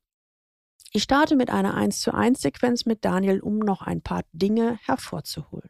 Ich 0.92 1.04
starte 1.04 1.36
mit 1.36 1.50
einer 1.50 1.74
1 1.74 2.00
zu 2.00 2.14
1 2.14 2.42
Sequenz 2.42 2.86
mit 2.86 3.04
Daniel, 3.04 3.40
um 3.40 3.60
noch 3.60 3.82
ein 3.82 4.02
paar 4.02 4.24
Dinge 4.32 4.80
hervorzuholen. 4.84 5.70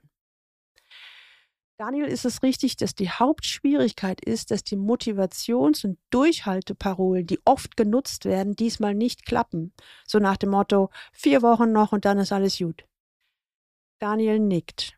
Daniel, 1.80 2.06
ist 2.06 2.26
es 2.26 2.42
richtig, 2.42 2.76
dass 2.78 2.96
die 2.96 3.10
Hauptschwierigkeit 3.10 4.20
ist, 4.26 4.50
dass 4.50 4.64
die 4.64 4.78
Motivations- 4.78 5.86
und 5.86 6.00
Durchhalteparolen, 6.10 7.28
die 7.28 7.40
oft 7.46 7.78
genutzt 7.78 8.26
werden, 8.26 8.56
diesmal 8.56 8.96
nicht 8.96 9.28
klappen? 9.28 9.74
So 10.08 10.18
nach 10.18 10.38
dem 10.38 10.50
Motto, 10.50 10.90
vier 11.14 11.44
Wochen 11.44 11.72
noch 11.72 11.92
und 11.92 12.06
dann 12.06 12.18
ist 12.18 12.32
alles 12.32 12.58
gut. 12.58 12.88
Daniel 14.00 14.40
nickt. 14.40 14.98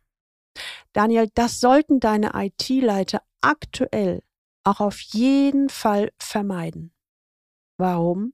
Daniel, 0.93 1.29
das 1.33 1.59
sollten 1.59 2.00
deine 2.00 2.31
IT-Leiter 2.33 3.24
aktuell 3.41 4.24
auch 4.63 4.79
auf 4.79 5.00
jeden 5.01 5.69
Fall 5.69 6.12
vermeiden. 6.17 6.93
Warum? 7.79 8.33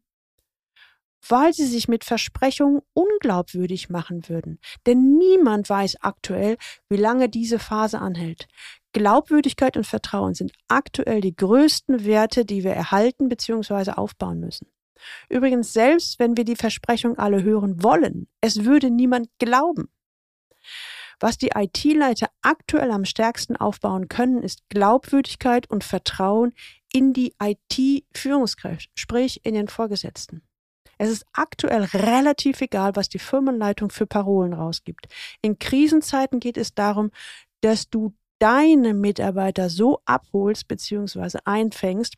weil 1.30 1.54
sie 1.54 1.66
sich 1.66 1.88
mit 1.88 2.04
Versprechungen 2.04 2.82
unglaubwürdig 2.94 3.90
machen 3.90 4.30
würden. 4.30 4.60
Denn 4.86 5.18
niemand 5.18 5.70
weiß 5.70 5.98
aktuell, 6.02 6.58
wie 6.90 6.98
lange 6.98 7.30
diese 7.30 7.60
Phase 7.60 8.00
anhält. 8.00 8.48
Glaubwürdigkeit 8.94 9.76
und 9.76 9.86
Vertrauen 9.88 10.36
sind 10.36 10.52
aktuell 10.68 11.22
die 11.22 11.36
größten 11.36 12.06
Werte, 12.06 12.46
die 12.46 12.64
wir 12.64 12.72
erhalten 12.72 13.28
bzw. 13.28 13.92
aufbauen 13.92 14.40
müssen. 14.40 14.68
Übrigens, 15.30 15.74
selbst 15.74 16.20
wenn 16.20 16.38
wir 16.38 16.46
die 16.46 16.56
Versprechung 16.56 17.18
alle 17.18 17.44
hören 17.44 17.84
wollen, 17.84 18.28
es 18.42 18.64
würde 18.64 18.90
niemand 18.90 19.28
glauben. 19.40 19.90
Was 21.20 21.38
die 21.38 21.52
IT-Leiter 21.56 22.30
aktuell 22.42 22.92
am 22.92 23.06
stärksten 23.06 23.56
aufbauen 23.56 24.08
können, 24.08 24.42
ist 24.42 24.68
Glaubwürdigkeit 24.70 25.70
und 25.70 25.84
Vertrauen 25.84 26.54
in 26.96 27.12
die 27.12 27.34
IT-Führungskräfte, 27.44 28.90
sprich 28.96 29.46
in 29.46 29.54
den 29.54 29.68
Vorgesetzten. 29.68 30.42
Es 30.98 31.10
ist 31.10 31.26
aktuell 31.34 31.84
relativ 31.84 32.62
egal, 32.62 32.96
was 32.96 33.10
die 33.10 33.20
Firmenleitung 33.20 33.90
für 33.90 34.08
Parolen 34.08 34.54
rausgibt. 34.54 35.10
In 35.42 35.60
Krisenzeiten 35.60 36.40
geht 36.40 36.56
es 36.56 36.74
darum, 36.74 37.12
dass 37.60 37.90
du 37.90 38.16
deine 38.40 38.94
Mitarbeiter 38.94 39.70
so 39.70 40.00
abholst 40.06 40.70
bzw. 40.70 41.40
einfängst, 41.44 42.14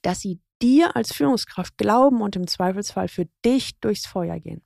dass 0.00 0.20
sie 0.20 0.40
dir 0.62 0.96
als 0.96 1.12
Führungskraft 1.12 1.76
glauben 1.76 2.22
und 2.22 2.36
im 2.36 2.46
Zweifelsfall 2.46 3.08
für 3.08 3.26
dich 3.44 3.78
durchs 3.80 4.06
Feuer 4.06 4.40
gehen. 4.40 4.62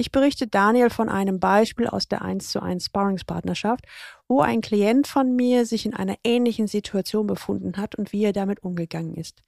Ich 0.00 0.12
berichte 0.12 0.46
Daniel 0.46 0.88
von 0.88 1.10
einem 1.10 1.40
Beispiel 1.40 1.86
aus 1.86 2.08
der 2.08 2.22
1 2.22 2.52
zu 2.52 2.62
1 2.62 2.86
Sparringspartnerschaft, 2.86 3.84
wo 4.28 4.40
ein 4.40 4.62
Klient 4.62 5.06
von 5.06 5.36
mir 5.36 5.66
sich 5.66 5.84
in 5.84 5.92
einer 5.92 6.16
ähnlichen 6.24 6.68
Situation 6.68 7.26
befunden 7.26 7.76
hat 7.76 7.96
und 7.96 8.10
wie 8.10 8.24
er 8.24 8.32
damit 8.32 8.62
umgegangen 8.62 9.14
ist. 9.14 9.42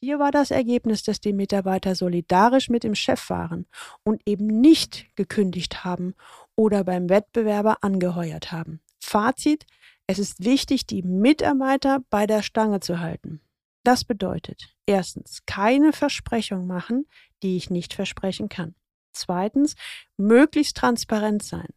Hier 0.00 0.20
war 0.20 0.30
das 0.30 0.52
Ergebnis, 0.52 1.02
dass 1.02 1.18
die 1.18 1.32
Mitarbeiter 1.32 1.96
solidarisch 1.96 2.68
mit 2.68 2.84
dem 2.84 2.94
Chef 2.94 3.28
waren 3.28 3.66
und 4.04 4.22
eben 4.24 4.46
nicht 4.46 5.08
gekündigt 5.16 5.82
haben 5.82 6.14
oder 6.54 6.84
beim 6.84 7.08
Wettbewerber 7.08 7.78
angeheuert 7.80 8.52
haben. 8.52 8.78
Fazit, 9.00 9.66
es 10.06 10.20
ist 10.20 10.44
wichtig, 10.44 10.86
die 10.86 11.02
Mitarbeiter 11.02 12.04
bei 12.08 12.28
der 12.28 12.42
Stange 12.42 12.78
zu 12.78 13.00
halten. 13.00 13.40
Das 13.82 14.04
bedeutet, 14.04 14.76
erstens, 14.86 15.42
keine 15.44 15.92
Versprechung 15.92 16.68
machen, 16.68 17.08
die 17.42 17.56
ich 17.56 17.68
nicht 17.68 17.94
versprechen 17.94 18.48
kann. 18.48 18.76
Zweitens, 19.18 19.74
möglichst 20.16 20.76
transparent 20.76 21.42
sein. 21.42 21.68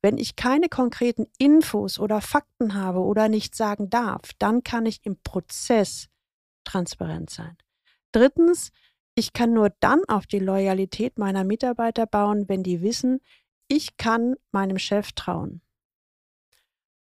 Wenn 0.00 0.18
ich 0.18 0.36
keine 0.36 0.68
konkreten 0.68 1.26
Infos 1.38 1.98
oder 1.98 2.20
Fakten 2.20 2.74
habe 2.74 3.00
oder 3.00 3.28
nicht 3.28 3.54
sagen 3.54 3.90
darf, 3.90 4.32
dann 4.38 4.62
kann 4.62 4.86
ich 4.86 5.00
im 5.04 5.16
Prozess 5.22 6.08
transparent 6.64 7.30
sein. 7.30 7.56
Drittens, 8.12 8.70
ich 9.14 9.32
kann 9.32 9.52
nur 9.52 9.70
dann 9.80 10.02
auf 10.08 10.26
die 10.26 10.38
Loyalität 10.38 11.18
meiner 11.18 11.44
Mitarbeiter 11.44 12.06
bauen, 12.06 12.48
wenn 12.48 12.62
die 12.62 12.82
wissen, 12.82 13.20
ich 13.68 13.96
kann 13.96 14.34
meinem 14.50 14.78
Chef 14.78 15.12
trauen. 15.12 15.62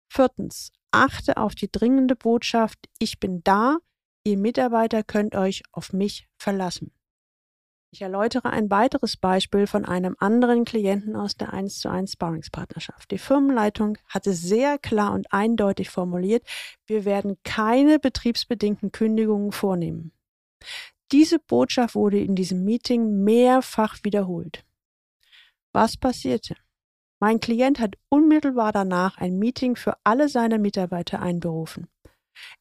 Viertens, 0.08 0.72
achte 0.90 1.36
auf 1.36 1.54
die 1.54 1.70
dringende 1.70 2.16
Botschaft, 2.16 2.78
ich 2.98 3.20
bin 3.20 3.42
da, 3.44 3.78
ihr 4.24 4.38
Mitarbeiter 4.38 5.02
könnt 5.02 5.34
euch 5.34 5.62
auf 5.72 5.92
mich 5.92 6.28
verlassen. 6.36 6.92
Ich 7.90 8.02
erläutere 8.02 8.50
ein 8.50 8.70
weiteres 8.70 9.16
Beispiel 9.16 9.66
von 9.66 9.86
einem 9.86 10.14
anderen 10.18 10.66
Klienten 10.66 11.16
aus 11.16 11.36
der 11.36 11.54
1 11.54 11.80
zu 11.80 11.88
1 11.88 12.12
Sparringspartnerschaft. 12.12 13.10
Die 13.10 13.18
Firmenleitung 13.18 13.96
hatte 14.06 14.34
sehr 14.34 14.78
klar 14.78 15.14
und 15.14 15.32
eindeutig 15.32 15.88
formuliert, 15.88 16.42
wir 16.86 17.06
werden 17.06 17.38
keine 17.44 17.98
betriebsbedingten 17.98 18.92
Kündigungen 18.92 19.52
vornehmen. 19.52 20.12
Diese 21.12 21.38
Botschaft 21.38 21.94
wurde 21.94 22.20
in 22.20 22.34
diesem 22.34 22.62
Meeting 22.64 23.24
mehrfach 23.24 23.96
wiederholt. 24.02 24.66
Was 25.72 25.96
passierte? 25.96 26.56
Mein 27.20 27.40
Klient 27.40 27.80
hat 27.80 27.96
unmittelbar 28.10 28.72
danach 28.72 29.16
ein 29.16 29.38
Meeting 29.38 29.76
für 29.76 29.96
alle 30.04 30.28
seine 30.28 30.58
Mitarbeiter 30.58 31.20
einberufen. 31.20 31.88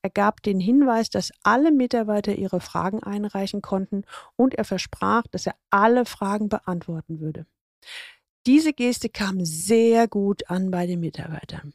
Er 0.01 0.09
gab 0.09 0.41
den 0.43 0.59
Hinweis, 0.59 1.09
dass 1.09 1.31
alle 1.43 1.71
Mitarbeiter 1.71 2.35
ihre 2.35 2.59
Fragen 2.59 3.03
einreichen 3.03 3.61
konnten 3.61 4.03
und 4.35 4.55
er 4.55 4.65
versprach, 4.65 5.23
dass 5.31 5.45
er 5.45 5.55
alle 5.69 6.05
Fragen 6.05 6.49
beantworten 6.49 7.19
würde. 7.19 7.45
Diese 8.45 8.73
Geste 8.73 9.09
kam 9.09 9.43
sehr 9.43 10.07
gut 10.07 10.49
an 10.49 10.71
bei 10.71 10.87
den 10.87 11.01
Mitarbeitern. 11.01 11.73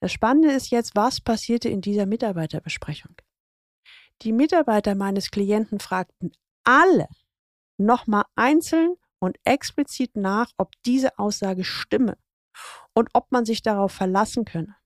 Das 0.00 0.12
Spannende 0.12 0.52
ist 0.52 0.70
jetzt, 0.70 0.94
was 0.94 1.20
passierte 1.20 1.68
in 1.68 1.80
dieser 1.80 2.06
Mitarbeiterbesprechung. 2.06 3.16
Die 4.22 4.32
Mitarbeiter 4.32 4.94
meines 4.94 5.30
Klienten 5.30 5.80
fragten 5.80 6.32
alle 6.64 7.08
nochmal 7.78 8.24
einzeln 8.36 8.96
und 9.18 9.38
explizit 9.44 10.16
nach, 10.16 10.50
ob 10.56 10.70
diese 10.84 11.18
Aussage 11.18 11.64
stimme 11.64 12.16
und 12.94 13.08
ob 13.12 13.30
man 13.32 13.44
sich 13.44 13.62
darauf 13.62 13.92
verlassen 13.92 14.44
könne. 14.44 14.76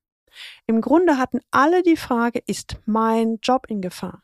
Im 0.66 0.80
Grunde 0.80 1.18
hatten 1.18 1.40
alle 1.50 1.82
die 1.82 1.96
Frage, 1.96 2.42
ist 2.46 2.76
mein 2.86 3.38
Job 3.42 3.66
in 3.68 3.80
Gefahr? 3.80 4.22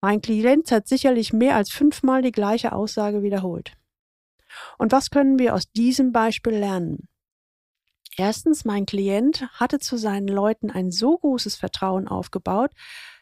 Mein 0.00 0.20
Klient 0.20 0.70
hat 0.70 0.88
sicherlich 0.88 1.32
mehr 1.32 1.56
als 1.56 1.70
fünfmal 1.70 2.22
die 2.22 2.32
gleiche 2.32 2.72
Aussage 2.72 3.22
wiederholt. 3.22 3.72
Und 4.78 4.92
was 4.92 5.10
können 5.10 5.38
wir 5.38 5.54
aus 5.54 5.70
diesem 5.72 6.12
Beispiel 6.12 6.54
lernen? 6.54 7.08
Erstens, 8.16 8.64
mein 8.64 8.86
Klient 8.86 9.46
hatte 9.52 9.78
zu 9.78 9.96
seinen 9.96 10.28
Leuten 10.28 10.70
ein 10.70 10.90
so 10.90 11.18
großes 11.18 11.56
Vertrauen 11.56 12.08
aufgebaut, 12.08 12.70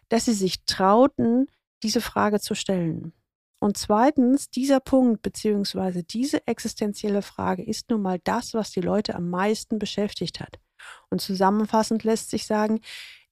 dass 0.09 0.27
sie 0.27 0.35
sich 0.35 0.65
trauten, 0.67 1.49
diese 1.83 2.01
Frage 2.01 2.41
zu 2.41 2.55
stellen. 2.55 3.13
Und 3.61 3.77
zweitens, 3.79 4.51
dieser 4.51 4.79
Punkt 4.81 5.23
bzw. 5.23 6.03
diese 6.03 6.47
existenzielle 6.47 7.23
Frage 7.23 7.65
ist 7.65 7.91
nun 7.91 8.03
mal 8.03 8.21
das, 8.23 8.55
was 8.55 8.71
die 8.71 8.83
Leute 8.83 9.15
am 9.15 9.31
meisten 9.31 9.79
beschäftigt 9.79 10.41
hat. 10.41 10.61
Und 11.11 11.21
zusammenfassend 11.21 12.05
lässt 12.05 12.31
sich 12.31 12.47
sagen, 12.47 12.81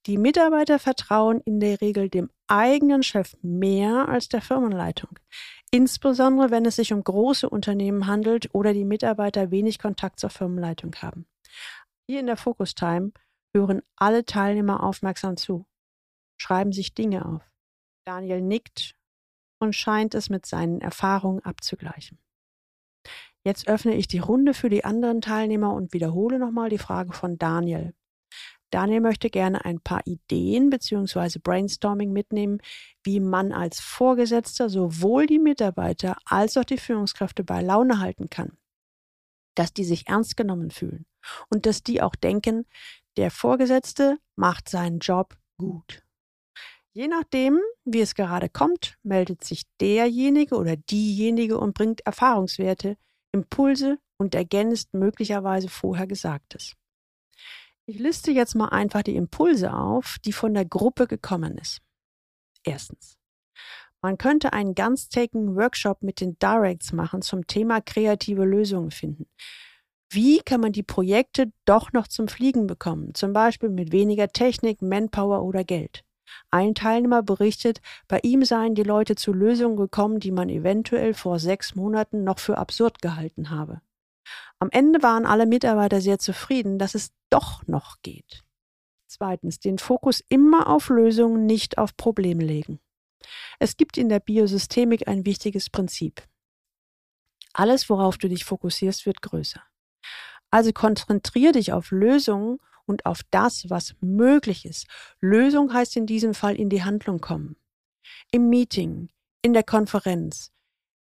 die 0.05 0.17
Mitarbeiter 0.17 0.79
vertrauen 0.79 1.39
in 1.45 1.59
der 1.59 1.79
Regel 1.79 2.09
dem 2.09 2.29
eigenen 2.47 3.03
Chef 3.03 3.35
mehr 3.41 4.09
als 4.09 4.27
der 4.27 4.41
Firmenleitung. 4.41 5.17
Insbesondere 5.71 6.51
wenn 6.51 6.65
es 6.65 6.75
sich 6.75 6.93
um 6.93 7.03
große 7.03 7.49
Unternehmen 7.49 8.05
handelt 8.05 8.53
oder 8.53 8.73
die 8.73 8.85
Mitarbeiter 8.85 9.49
wenig 9.49 9.79
Kontakt 9.79 10.19
zur 10.19 10.29
Firmenleitung 10.29 10.93
haben. 11.01 11.25
Hier 12.05 12.19
in 12.19 12.27
der 12.27 12.37
Focus 12.37 12.75
Time 12.75 13.11
hören 13.55 13.81
alle 13.95 14.25
Teilnehmer 14.25 14.83
aufmerksam 14.83 15.37
zu, 15.37 15.65
schreiben 16.37 16.73
sich 16.73 16.93
Dinge 16.93 17.25
auf. 17.25 17.41
Daniel 18.05 18.41
nickt 18.41 18.95
und 19.59 19.73
scheint 19.73 20.13
es 20.15 20.29
mit 20.29 20.45
seinen 20.45 20.81
Erfahrungen 20.81 21.39
abzugleichen. 21.45 22.19
Jetzt 23.45 23.67
öffne 23.67 23.95
ich 23.95 24.07
die 24.07 24.19
Runde 24.19 24.53
für 24.53 24.69
die 24.69 24.85
anderen 24.85 25.19
Teilnehmer 25.19 25.73
und 25.73 25.93
wiederhole 25.93 26.39
nochmal 26.39 26.69
die 26.69 26.77
Frage 26.77 27.13
von 27.13 27.37
Daniel. 27.37 27.93
Daniel 28.69 29.01
möchte 29.01 29.29
gerne 29.29 29.65
ein 29.65 29.81
paar 29.81 30.01
Ideen 30.05 30.69
bzw. 30.69 31.37
Brainstorming 31.43 32.11
mitnehmen, 32.11 32.59
wie 33.03 33.19
man 33.19 33.51
als 33.51 33.79
Vorgesetzter 33.79 34.69
sowohl 34.69 35.27
die 35.27 35.37
Mitarbeiter 35.37 36.17
als 36.25 36.57
auch 36.57 36.63
die 36.63 36.79
Führungskräfte 36.79 37.43
bei 37.43 37.61
Laune 37.61 37.99
halten 37.99 38.29
kann. 38.29 38.57
Dass 39.55 39.73
die 39.73 39.83
sich 39.83 40.07
ernst 40.07 40.37
genommen 40.37 40.71
fühlen 40.71 41.05
und 41.49 41.67
dass 41.67 41.83
die 41.83 42.01
auch 42.01 42.15
denken, 42.15 42.65
der 43.17 43.29
Vorgesetzte 43.29 44.17
macht 44.35 44.69
seinen 44.69 44.99
Job 44.99 45.37
gut. 45.57 46.01
Je 46.93 47.07
nachdem, 47.07 47.59
wie 47.85 48.01
es 48.01 48.15
gerade 48.15 48.49
kommt, 48.49 48.97
meldet 49.03 49.43
sich 49.43 49.63
derjenige 49.81 50.55
oder 50.55 50.77
diejenige 50.77 51.59
und 51.59 51.75
bringt 51.75 52.01
Erfahrungswerte, 52.07 52.97
Impulse 53.33 53.97
und 54.17 54.35
ergänzt 54.35 54.93
möglicherweise 54.93 55.67
vorher 55.67 56.07
Gesagtes. 56.07 56.75
Ich 57.85 57.99
liste 57.99 58.31
jetzt 58.31 58.55
mal 58.55 58.69
einfach 58.69 59.03
die 59.03 59.15
Impulse 59.15 59.73
auf, 59.73 60.17
die 60.23 60.31
von 60.31 60.53
der 60.53 60.65
Gruppe 60.65 61.07
gekommen 61.07 61.57
ist. 61.57 61.81
Erstens. 62.63 63.17
Man 64.01 64.17
könnte 64.17 64.53
einen 64.53 64.75
ganztägigen 64.75 65.55
Workshop 65.55 66.01
mit 66.01 66.21
den 66.21 66.37
Directs 66.39 66.93
machen 66.93 67.21
zum 67.21 67.47
Thema 67.47 67.81
kreative 67.81 68.45
Lösungen 68.45 68.91
finden. 68.91 69.27
Wie 70.09 70.39
kann 70.39 70.61
man 70.61 70.71
die 70.73 70.83
Projekte 70.83 71.51
doch 71.65 71.91
noch 71.91 72.07
zum 72.07 72.27
Fliegen 72.27 72.67
bekommen, 72.67 73.15
zum 73.15 73.33
Beispiel 73.33 73.69
mit 73.69 73.91
weniger 73.91 74.27
Technik, 74.27 74.81
Manpower 74.81 75.43
oder 75.43 75.63
Geld? 75.63 76.03
Ein 76.51 76.75
Teilnehmer 76.75 77.23
berichtet, 77.23 77.81
bei 78.07 78.19
ihm 78.23 78.43
seien 78.45 78.75
die 78.75 78.83
Leute 78.83 79.15
zu 79.15 79.33
Lösungen 79.33 79.77
gekommen, 79.77 80.19
die 80.19 80.31
man 80.31 80.49
eventuell 80.49 81.13
vor 81.13 81.39
sechs 81.39 81.75
Monaten 81.75 82.23
noch 82.23 82.39
für 82.39 82.57
absurd 82.57 83.01
gehalten 83.01 83.49
habe. 83.49 83.81
Am 84.59 84.69
Ende 84.71 85.01
waren 85.03 85.25
alle 85.25 85.45
Mitarbeiter 85.45 85.99
sehr 85.99 86.19
zufrieden, 86.19 86.79
dass 86.79 86.95
es 86.95 87.11
doch 87.29 87.67
noch 87.67 88.01
geht. 88.01 88.43
Zweitens, 89.07 89.59
den 89.59 89.77
Fokus 89.77 90.23
immer 90.29 90.67
auf 90.67 90.89
Lösungen, 90.89 91.45
nicht 91.45 91.77
auf 91.77 91.95
Probleme 91.97 92.43
legen. 92.43 92.79
Es 93.59 93.77
gibt 93.77 93.97
in 93.97 94.09
der 94.09 94.19
Biosystemik 94.19 95.07
ein 95.07 95.25
wichtiges 95.25 95.69
Prinzip. 95.69 96.23
Alles, 97.53 97.89
worauf 97.89 98.17
du 98.17 98.27
dich 98.27 98.45
fokussierst, 98.45 99.05
wird 99.05 99.21
größer. 99.21 99.61
Also 100.49 100.71
konzentriere 100.71 101.53
dich 101.53 101.73
auf 101.73 101.91
Lösungen 101.91 102.59
und 102.85 103.05
auf 103.05 103.21
das, 103.31 103.69
was 103.69 103.95
möglich 104.01 104.65
ist. 104.65 104.87
Lösung 105.19 105.73
heißt 105.73 105.95
in 105.95 106.05
diesem 106.05 106.33
Fall 106.33 106.55
in 106.55 106.69
die 106.69 106.83
Handlung 106.83 107.19
kommen. 107.19 107.55
Im 108.31 108.49
Meeting, 108.49 109.09
in 109.41 109.53
der 109.53 109.63
Konferenz, 109.63 110.51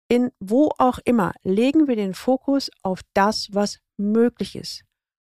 in 0.07 0.31
wo 0.39 0.71
auch 0.77 0.99
immer, 1.05 1.33
legen 1.43 1.87
wir 1.87 1.95
den 1.95 2.13
Fokus 2.13 2.69
auf 2.83 3.01
das, 3.13 3.49
was 3.53 3.79
möglich 3.97 4.55
ist. 4.55 4.83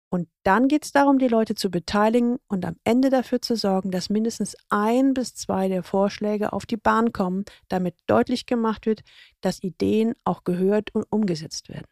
Und 0.09 0.29
dann 0.43 0.67
geht 0.67 0.85
es 0.85 0.91
darum, 0.91 1.17
die 1.17 1.27
Leute 1.27 1.55
zu 1.55 1.69
beteiligen 1.69 2.37
und 2.47 2.63
am 2.63 2.77
Ende 2.83 3.09
dafür 3.09 3.41
zu 3.41 3.55
sorgen, 3.55 3.91
dass 3.91 4.09
mindestens 4.09 4.55
ein 4.69 5.13
bis 5.13 5.33
zwei 5.33 5.67
der 5.67 5.83
Vorschläge 5.83 6.53
auf 6.53 6.65
die 6.65 6.77
Bahn 6.77 7.11
kommen, 7.11 7.43
damit 7.67 7.95
deutlich 8.07 8.45
gemacht 8.45 8.85
wird, 8.85 9.01
dass 9.41 9.63
Ideen 9.63 10.13
auch 10.23 10.43
gehört 10.43 10.93
und 10.95 11.03
umgesetzt 11.09 11.69
werden. 11.69 11.87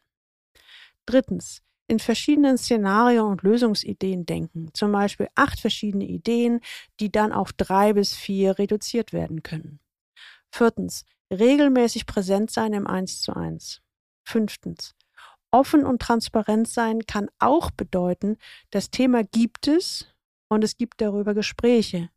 Drittens, 1.06 1.62
in 1.94 2.00
verschiedenen 2.00 2.58
Szenarien 2.58 3.22
und 3.22 3.44
Lösungsideen 3.44 4.26
denken, 4.26 4.72
zum 4.74 4.92
Beispiel 4.92 5.28
acht 5.36 5.60
verschiedene 5.60 6.06
Ideen, 6.06 6.60
die 7.00 7.12
dann 7.12 7.32
auf 7.32 7.54
drei 7.54 7.94
bis 7.94 8.16
vier 8.16 8.58
reduziert 8.58 9.14
werden 9.14 9.44
können. 9.44 9.80
Viertens, 10.52 11.06
regelmäßig 11.32 12.08
präsent 12.08 12.50
sein 12.50 12.74
im 12.74 12.88
Eins 12.88 13.22
zu 13.22 13.36
eins. 13.36 13.82
Fünftens, 14.24 14.96
offen 15.52 15.86
und 15.86 16.02
transparent 16.02 16.68
sein 16.68 17.06
kann 17.06 17.30
auch 17.38 17.70
bedeuten, 17.70 18.38
das 18.72 18.90
Thema 18.90 19.24
gibt 19.24 19.68
es 19.68 20.08
und 20.50 20.64
es 20.64 20.76
gibt 20.78 21.00
darüber 21.00 21.36
Gespräche. 21.36 22.10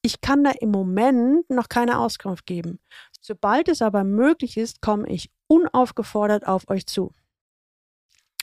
Ich 0.00 0.20
kann 0.20 0.44
da 0.44 0.52
im 0.52 0.70
Moment 0.70 1.50
noch 1.50 1.68
keine 1.68 1.98
Auskunft 1.98 2.46
geben. 2.46 2.78
Sobald 3.20 3.68
es 3.68 3.82
aber 3.82 4.04
möglich 4.04 4.56
ist, 4.56 4.80
komme 4.80 5.08
ich 5.08 5.28
unaufgefordert 5.48 6.46
auf 6.46 6.68
euch 6.68 6.86
zu. 6.86 7.12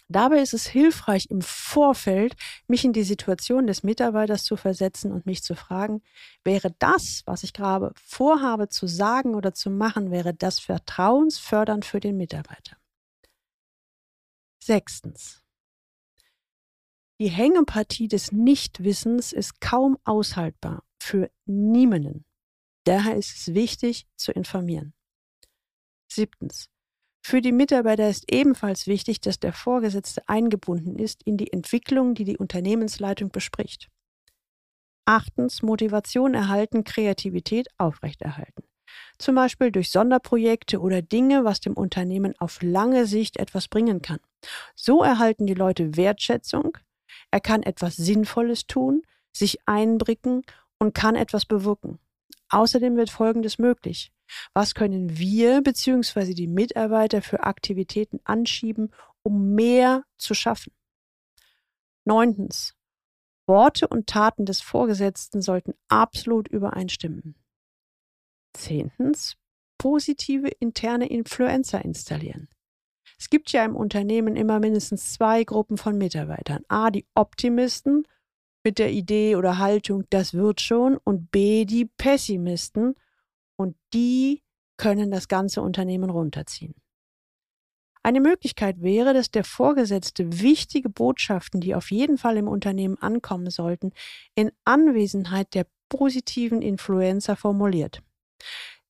Dabei 0.07 0.41
ist 0.41 0.53
es 0.53 0.67
hilfreich, 0.67 1.31
im 1.31 1.41
Vorfeld 1.41 2.35
mich 2.67 2.85
in 2.85 2.93
die 2.93 3.03
Situation 3.03 3.65
des 3.65 3.81
Mitarbeiters 3.81 4.43
zu 4.43 4.55
versetzen 4.55 5.11
und 5.11 5.25
mich 5.25 5.41
zu 5.41 5.55
fragen, 5.55 6.03
wäre 6.43 6.75
das, 6.77 7.23
was 7.25 7.43
ich 7.43 7.53
gerade 7.53 7.91
vorhabe 7.95 8.69
zu 8.69 8.85
sagen 8.85 9.33
oder 9.33 9.53
zu 9.53 9.71
machen, 9.71 10.11
wäre 10.11 10.33
das 10.33 10.59
vertrauensfördernd 10.59 11.85
für 11.85 11.99
den 11.99 12.17
Mitarbeiter? 12.17 12.77
Sechstens. 14.63 15.41
Die 17.19 17.29
Hängepartie 17.29 18.07
des 18.07 18.31
Nichtwissens 18.31 19.33
ist 19.33 19.61
kaum 19.61 19.97
aushaltbar 20.03 20.83
für 20.99 21.31
niemanden. 21.45 22.25
Daher 22.83 23.15
ist 23.15 23.35
es 23.37 23.53
wichtig 23.55 24.05
zu 24.15 24.31
informieren. 24.31 24.93
Siebtens. 26.11 26.69
Für 27.27 27.41
die 27.41 27.51
Mitarbeiter 27.51 28.07
ist 28.07 28.31
ebenfalls 28.31 28.85
wichtig, 28.85 29.19
dass 29.19 29.39
der 29.39 29.51
Vorgesetzte 29.51 30.21
eingebunden 30.29 30.99
ist 30.99 31.23
in 31.23 31.37
die 31.37 31.51
Entwicklung, 31.51 32.13
die 32.13 32.23
die 32.23 32.37
Unternehmensleitung 32.37 33.31
bespricht. 33.31 33.89
Achtens, 35.05 35.63
Motivation 35.63 36.35
erhalten, 36.35 36.83
Kreativität 36.83 37.67
aufrechterhalten. 37.79 38.65
Zum 39.17 39.33
Beispiel 39.33 39.71
durch 39.71 39.89
Sonderprojekte 39.89 40.79
oder 40.79 41.01
Dinge, 41.01 41.43
was 41.45 41.61
dem 41.61 41.73
Unternehmen 41.73 42.35
auf 42.37 42.61
lange 42.61 43.07
Sicht 43.07 43.37
etwas 43.37 43.69
bringen 43.69 44.03
kann. 44.03 44.19
So 44.75 45.01
erhalten 45.01 45.47
die 45.47 45.55
Leute 45.55 45.97
Wertschätzung, 45.97 46.77
er 47.31 47.39
kann 47.39 47.63
etwas 47.63 47.95
Sinnvolles 47.95 48.67
tun, 48.67 49.01
sich 49.35 49.57
einbringen 49.65 50.43
und 50.77 50.93
kann 50.93 51.15
etwas 51.15 51.45
bewirken. 51.45 51.97
Außerdem 52.49 52.95
wird 52.97 53.09
Folgendes 53.09 53.57
möglich. 53.57 54.11
Was 54.53 54.73
können 54.73 55.17
wir 55.17 55.61
bzw. 55.61 56.33
die 56.33 56.47
Mitarbeiter 56.47 57.21
für 57.21 57.43
Aktivitäten 57.43 58.19
anschieben, 58.23 58.91
um 59.23 59.53
mehr 59.53 60.03
zu 60.17 60.33
schaffen? 60.33 60.73
Neuntens. 62.05 62.75
Worte 63.47 63.87
und 63.87 64.07
Taten 64.07 64.45
des 64.45 64.61
Vorgesetzten 64.61 65.41
sollten 65.41 65.73
absolut 65.87 66.47
übereinstimmen. 66.47 67.35
Zehntens. 68.53 69.35
Positive 69.77 70.47
interne 70.47 71.07
Influencer 71.09 71.83
installieren. 71.83 72.47
Es 73.19 73.29
gibt 73.29 73.51
ja 73.51 73.63
im 73.63 73.75
Unternehmen 73.75 74.35
immer 74.35 74.59
mindestens 74.59 75.13
zwei 75.13 75.43
Gruppen 75.43 75.77
von 75.77 75.97
Mitarbeitern. 75.97 76.63
A, 76.67 76.91
die 76.91 77.05
Optimisten 77.13 78.07
mit 78.63 78.79
der 78.79 78.91
Idee 78.91 79.35
oder 79.35 79.57
Haltung, 79.57 80.05
das 80.09 80.33
wird 80.33 80.59
schon, 80.59 80.97
und 80.97 81.31
B, 81.31 81.65
die 81.65 81.85
Pessimisten 81.85 82.95
und 83.57 83.75
die 83.93 84.43
können 84.77 85.11
das 85.11 85.27
ganze 85.27 85.61
Unternehmen 85.61 86.09
runterziehen. 86.09 86.75
Eine 88.03 88.21
Möglichkeit 88.21 88.83
wäre, 88.83 89.15
dass 89.15 89.31
der 89.31 89.43
Vorgesetzte 89.43 90.39
wichtige 90.39 90.89
Botschaften, 90.89 91.59
die 91.59 91.73
auf 91.73 91.89
jeden 91.89 92.19
Fall 92.19 92.37
im 92.37 92.47
Unternehmen 92.47 92.99
ankommen 92.99 93.49
sollten, 93.49 93.93
in 94.35 94.51
Anwesenheit 94.63 95.55
der 95.55 95.65
positiven 95.89 96.61
Influencer 96.61 97.35
formuliert. 97.35 98.03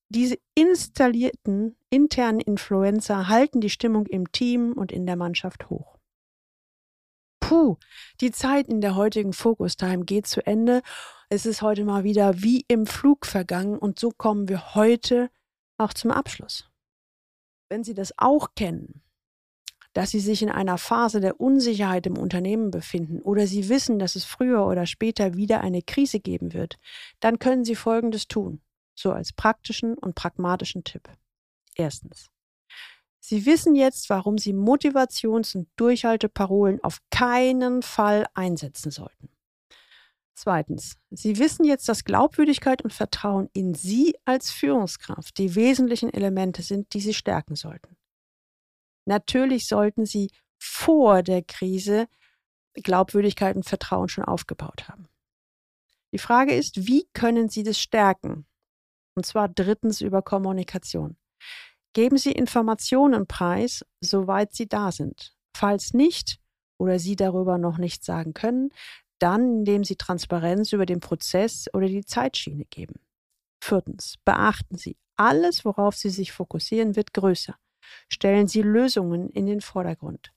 Diese 0.08 0.38
installierten 0.54 1.76
internen 1.88 2.40
Influencer 2.40 3.28
halten 3.28 3.60
die 3.60 3.70
Stimmung 3.70 4.06
im 4.06 4.30
Team 4.32 4.72
und 4.74 4.92
in 4.92 5.06
der 5.06 5.16
Mannschaft 5.16 5.70
hoch. 5.70 5.96
Puh, 7.40 7.76
die 8.20 8.32
Zeit 8.32 8.68
in 8.68 8.80
der 8.80 8.96
heutigen 8.96 9.32
Focus 9.32 9.76
Time 9.76 10.04
geht 10.04 10.26
zu 10.26 10.46
Ende 10.46 10.82
es 11.28 11.44
ist 11.44 11.62
heute 11.62 11.84
mal 11.84 12.04
wieder 12.04 12.42
wie 12.42 12.64
im 12.68 12.86
Flug 12.86 13.26
vergangen 13.26 13.78
und 13.78 13.98
so 13.98 14.10
kommen 14.10 14.48
wir 14.48 14.74
heute 14.74 15.30
auch 15.76 15.92
zum 15.92 16.10
Abschluss. 16.10 16.70
Wenn 17.68 17.82
Sie 17.82 17.94
das 17.94 18.14
auch 18.16 18.54
kennen, 18.54 19.02
dass 19.92 20.10
Sie 20.10 20.20
sich 20.20 20.42
in 20.42 20.50
einer 20.50 20.78
Phase 20.78 21.20
der 21.20 21.40
Unsicherheit 21.40 22.06
im 22.06 22.16
Unternehmen 22.16 22.70
befinden 22.70 23.20
oder 23.22 23.46
Sie 23.46 23.68
wissen, 23.68 23.98
dass 23.98 24.14
es 24.14 24.24
früher 24.24 24.66
oder 24.66 24.86
später 24.86 25.34
wieder 25.34 25.62
eine 25.62 25.82
Krise 25.82 26.20
geben 26.20 26.52
wird, 26.52 26.78
dann 27.18 27.38
können 27.38 27.64
Sie 27.64 27.74
Folgendes 27.74 28.28
tun, 28.28 28.60
so 28.94 29.10
als 29.10 29.32
praktischen 29.32 29.98
und 29.98 30.14
pragmatischen 30.14 30.84
Tipp. 30.84 31.08
Erstens. 31.74 32.28
Sie 33.18 33.44
wissen 33.44 33.74
jetzt, 33.74 34.08
warum 34.10 34.38
Sie 34.38 34.52
Motivations- 34.52 35.56
und 35.56 35.68
Durchhalteparolen 35.74 36.78
auf 36.84 37.00
keinen 37.10 37.82
Fall 37.82 38.26
einsetzen 38.34 38.92
sollten. 38.92 39.35
Zweitens, 40.38 40.98
Sie 41.10 41.38
wissen 41.38 41.64
jetzt, 41.64 41.88
dass 41.88 42.04
Glaubwürdigkeit 42.04 42.82
und 42.82 42.92
Vertrauen 42.92 43.48
in 43.54 43.74
Sie 43.74 44.14
als 44.26 44.50
Führungskraft 44.50 45.38
die 45.38 45.54
wesentlichen 45.54 46.12
Elemente 46.12 46.62
sind, 46.62 46.92
die 46.92 47.00
Sie 47.00 47.14
stärken 47.14 47.56
sollten. 47.56 47.96
Natürlich 49.06 49.66
sollten 49.66 50.04
Sie 50.04 50.30
vor 50.58 51.22
der 51.22 51.42
Krise 51.42 52.06
Glaubwürdigkeit 52.74 53.56
und 53.56 53.64
Vertrauen 53.64 54.10
schon 54.10 54.24
aufgebaut 54.24 54.88
haben. 54.88 55.08
Die 56.12 56.18
Frage 56.18 56.54
ist, 56.54 56.86
wie 56.86 57.08
können 57.14 57.48
Sie 57.48 57.62
das 57.62 57.80
stärken? 57.80 58.46
Und 59.14 59.24
zwar 59.24 59.48
drittens 59.48 60.02
über 60.02 60.20
Kommunikation. 60.20 61.16
Geben 61.94 62.18
Sie 62.18 62.32
Informationen 62.32 63.26
preis, 63.26 63.86
soweit 64.00 64.54
sie 64.54 64.68
da 64.68 64.92
sind. 64.92 65.34
Falls 65.56 65.94
nicht 65.94 66.38
oder 66.76 66.98
Sie 66.98 67.16
darüber 67.16 67.56
noch 67.56 67.78
nichts 67.78 68.04
sagen 68.04 68.34
können, 68.34 68.70
dann, 69.18 69.58
indem 69.58 69.84
Sie 69.84 69.96
Transparenz 69.96 70.72
über 70.72 70.86
den 70.86 71.00
Prozess 71.00 71.66
oder 71.72 71.86
die 71.86 72.04
Zeitschiene 72.04 72.64
geben. 72.66 72.94
Viertens, 73.60 74.16
beachten 74.24 74.76
Sie, 74.76 74.96
alles, 75.16 75.64
worauf 75.64 75.96
Sie 75.96 76.10
sich 76.10 76.32
fokussieren, 76.32 76.96
wird 76.96 77.14
größer. 77.14 77.56
Stellen 78.08 78.48
Sie 78.48 78.62
Lösungen 78.62 79.30
in 79.30 79.46
den 79.46 79.60
Vordergrund. 79.60 80.32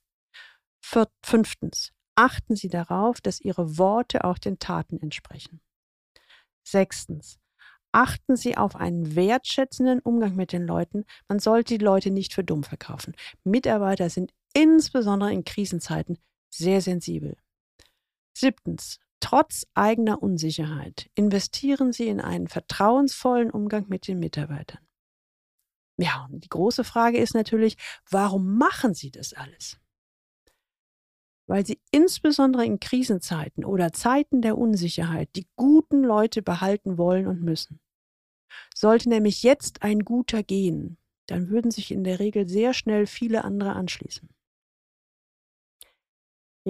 Viert, 0.80 1.10
fünftens, 1.22 1.92
achten 2.14 2.56
Sie 2.56 2.68
darauf, 2.68 3.20
dass 3.20 3.40
Ihre 3.40 3.78
Worte 3.78 4.24
auch 4.24 4.38
den 4.38 4.58
Taten 4.58 4.98
entsprechen. 5.00 5.60
Sechstens, 6.62 7.38
achten 7.92 8.36
Sie 8.36 8.56
auf 8.56 8.76
einen 8.76 9.14
wertschätzenden 9.14 10.00
Umgang 10.00 10.36
mit 10.36 10.52
den 10.52 10.66
Leuten. 10.66 11.04
Man 11.28 11.38
sollte 11.38 11.76
die 11.76 11.84
Leute 11.84 12.10
nicht 12.10 12.34
für 12.34 12.44
dumm 12.44 12.62
verkaufen. 12.62 13.14
Mitarbeiter 13.44 14.08
sind 14.10 14.32
insbesondere 14.54 15.32
in 15.32 15.44
Krisenzeiten 15.44 16.18
sehr 16.48 16.80
sensibel. 16.80 17.36
Siebtens. 18.32 18.98
Trotz 19.20 19.66
eigener 19.74 20.22
Unsicherheit 20.22 21.10
investieren 21.14 21.92
Sie 21.92 22.08
in 22.08 22.20
einen 22.20 22.48
vertrauensvollen 22.48 23.50
Umgang 23.50 23.86
mit 23.88 24.08
den 24.08 24.18
Mitarbeitern. 24.18 24.80
Ja, 25.98 26.26
und 26.30 26.42
die 26.44 26.48
große 26.48 26.82
Frage 26.82 27.18
ist 27.18 27.34
natürlich, 27.34 27.76
warum 28.08 28.56
machen 28.56 28.94
Sie 28.94 29.10
das 29.10 29.34
alles? 29.34 29.78
Weil 31.46 31.66
Sie 31.66 31.78
insbesondere 31.90 32.64
in 32.64 32.80
Krisenzeiten 32.80 33.64
oder 33.66 33.92
Zeiten 33.92 34.40
der 34.40 34.56
Unsicherheit 34.56 35.28
die 35.36 35.46
guten 35.56 36.02
Leute 36.02 36.40
behalten 36.40 36.96
wollen 36.96 37.26
und 37.26 37.42
müssen. 37.42 37.80
Sollte 38.74 39.10
nämlich 39.10 39.42
jetzt 39.42 39.82
ein 39.82 40.00
guter 40.00 40.42
gehen, 40.42 40.96
dann 41.26 41.50
würden 41.50 41.70
sich 41.70 41.90
in 41.90 42.04
der 42.04 42.18
Regel 42.18 42.48
sehr 42.48 42.72
schnell 42.72 43.06
viele 43.06 43.44
andere 43.44 43.74
anschließen. 43.74 44.30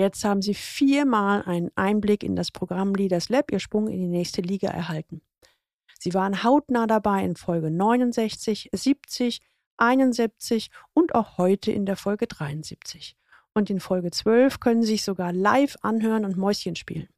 Jetzt 0.00 0.24
haben 0.24 0.40
Sie 0.40 0.54
viermal 0.54 1.42
einen 1.42 1.70
Einblick 1.74 2.24
in 2.24 2.34
das 2.34 2.50
Programm 2.50 2.94
Leaders 2.94 3.28
Lab, 3.28 3.52
Ihr 3.52 3.58
Sprung 3.58 3.86
in 3.86 4.00
die 4.00 4.08
nächste 4.08 4.40
Liga 4.40 4.68
erhalten. 4.68 5.20
Sie 5.98 6.14
waren 6.14 6.42
hautnah 6.42 6.86
dabei 6.86 7.22
in 7.22 7.36
Folge 7.36 7.70
69, 7.70 8.70
70, 8.72 9.42
71 9.76 10.70
und 10.94 11.14
auch 11.14 11.36
heute 11.36 11.70
in 11.70 11.84
der 11.84 11.96
Folge 11.96 12.26
73. 12.26 13.14
Und 13.52 13.68
in 13.68 13.78
Folge 13.78 14.10
12 14.10 14.58
können 14.58 14.80
Sie 14.80 14.92
sich 14.92 15.04
sogar 15.04 15.34
live 15.34 15.76
anhören 15.82 16.24
und 16.24 16.38
Mäuschen 16.38 16.76
spielen. 16.76 17.10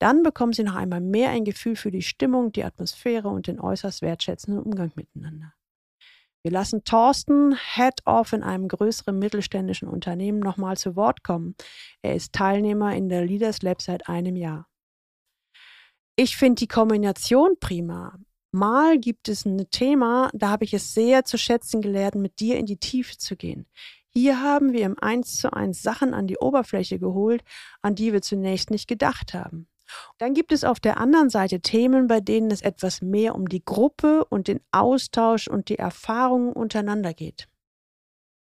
Dann 0.00 0.24
bekommen 0.24 0.52
Sie 0.52 0.64
noch 0.64 0.74
einmal 0.74 1.00
mehr 1.00 1.30
ein 1.30 1.44
Gefühl 1.44 1.76
für 1.76 1.92
die 1.92 2.02
Stimmung, 2.02 2.50
die 2.50 2.64
Atmosphäre 2.64 3.28
und 3.28 3.46
den 3.46 3.60
äußerst 3.60 4.02
wertschätzenden 4.02 4.60
Umgang 4.60 4.90
miteinander. 4.96 5.54
Wir 6.42 6.52
lassen 6.52 6.84
Thorsten, 6.84 7.54
Head-Off 7.54 8.32
in 8.32 8.42
einem 8.42 8.66
größeren 8.66 9.18
mittelständischen 9.18 9.88
Unternehmen, 9.88 10.40
nochmal 10.40 10.76
zu 10.76 10.96
Wort 10.96 11.22
kommen. 11.22 11.54
Er 12.00 12.14
ist 12.14 12.32
Teilnehmer 12.32 12.94
in 12.94 13.08
der 13.08 13.24
Leaders 13.24 13.60
Lab 13.62 13.82
seit 13.82 14.08
einem 14.08 14.36
Jahr. 14.36 14.66
Ich 16.16 16.36
finde 16.36 16.60
die 16.60 16.68
Kombination 16.68 17.56
prima. 17.60 18.18
Mal 18.52 18.98
gibt 18.98 19.28
es 19.28 19.44
ein 19.44 19.70
Thema, 19.70 20.30
da 20.34 20.48
habe 20.48 20.64
ich 20.64 20.74
es 20.74 20.92
sehr 20.92 21.24
zu 21.24 21.38
schätzen 21.38 21.82
gelernt, 21.82 22.16
mit 22.16 22.40
dir 22.40 22.58
in 22.58 22.66
die 22.66 22.78
Tiefe 22.78 23.16
zu 23.16 23.36
gehen. 23.36 23.66
Hier 24.12 24.42
haben 24.42 24.72
wir 24.72 24.86
im 24.86 24.98
Eins 24.98 25.36
zu 25.36 25.52
eins 25.52 25.82
Sachen 25.82 26.14
an 26.14 26.26
die 26.26 26.38
Oberfläche 26.38 26.98
geholt, 26.98 27.44
an 27.80 27.94
die 27.94 28.12
wir 28.12 28.22
zunächst 28.22 28.70
nicht 28.70 28.88
gedacht 28.88 29.34
haben. 29.34 29.69
Dann 30.18 30.34
gibt 30.34 30.52
es 30.52 30.64
auf 30.64 30.80
der 30.80 30.98
anderen 30.98 31.30
Seite 31.30 31.60
Themen, 31.60 32.06
bei 32.06 32.20
denen 32.20 32.50
es 32.50 32.62
etwas 32.62 33.02
mehr 33.02 33.34
um 33.34 33.48
die 33.48 33.64
Gruppe 33.64 34.24
und 34.26 34.48
den 34.48 34.60
Austausch 34.72 35.48
und 35.48 35.68
die 35.68 35.78
Erfahrungen 35.78 36.52
untereinander 36.52 37.14
geht. 37.14 37.48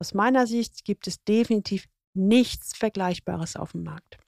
Aus 0.01 0.15
meiner 0.15 0.47
Sicht 0.47 0.85
gibt 0.85 1.07
es 1.07 1.23
definitiv 1.25 1.87
nichts 2.15 2.77
Vergleichbares 2.77 3.57
auf 3.57 3.73
dem 3.73 3.85
Markt. 3.85 4.19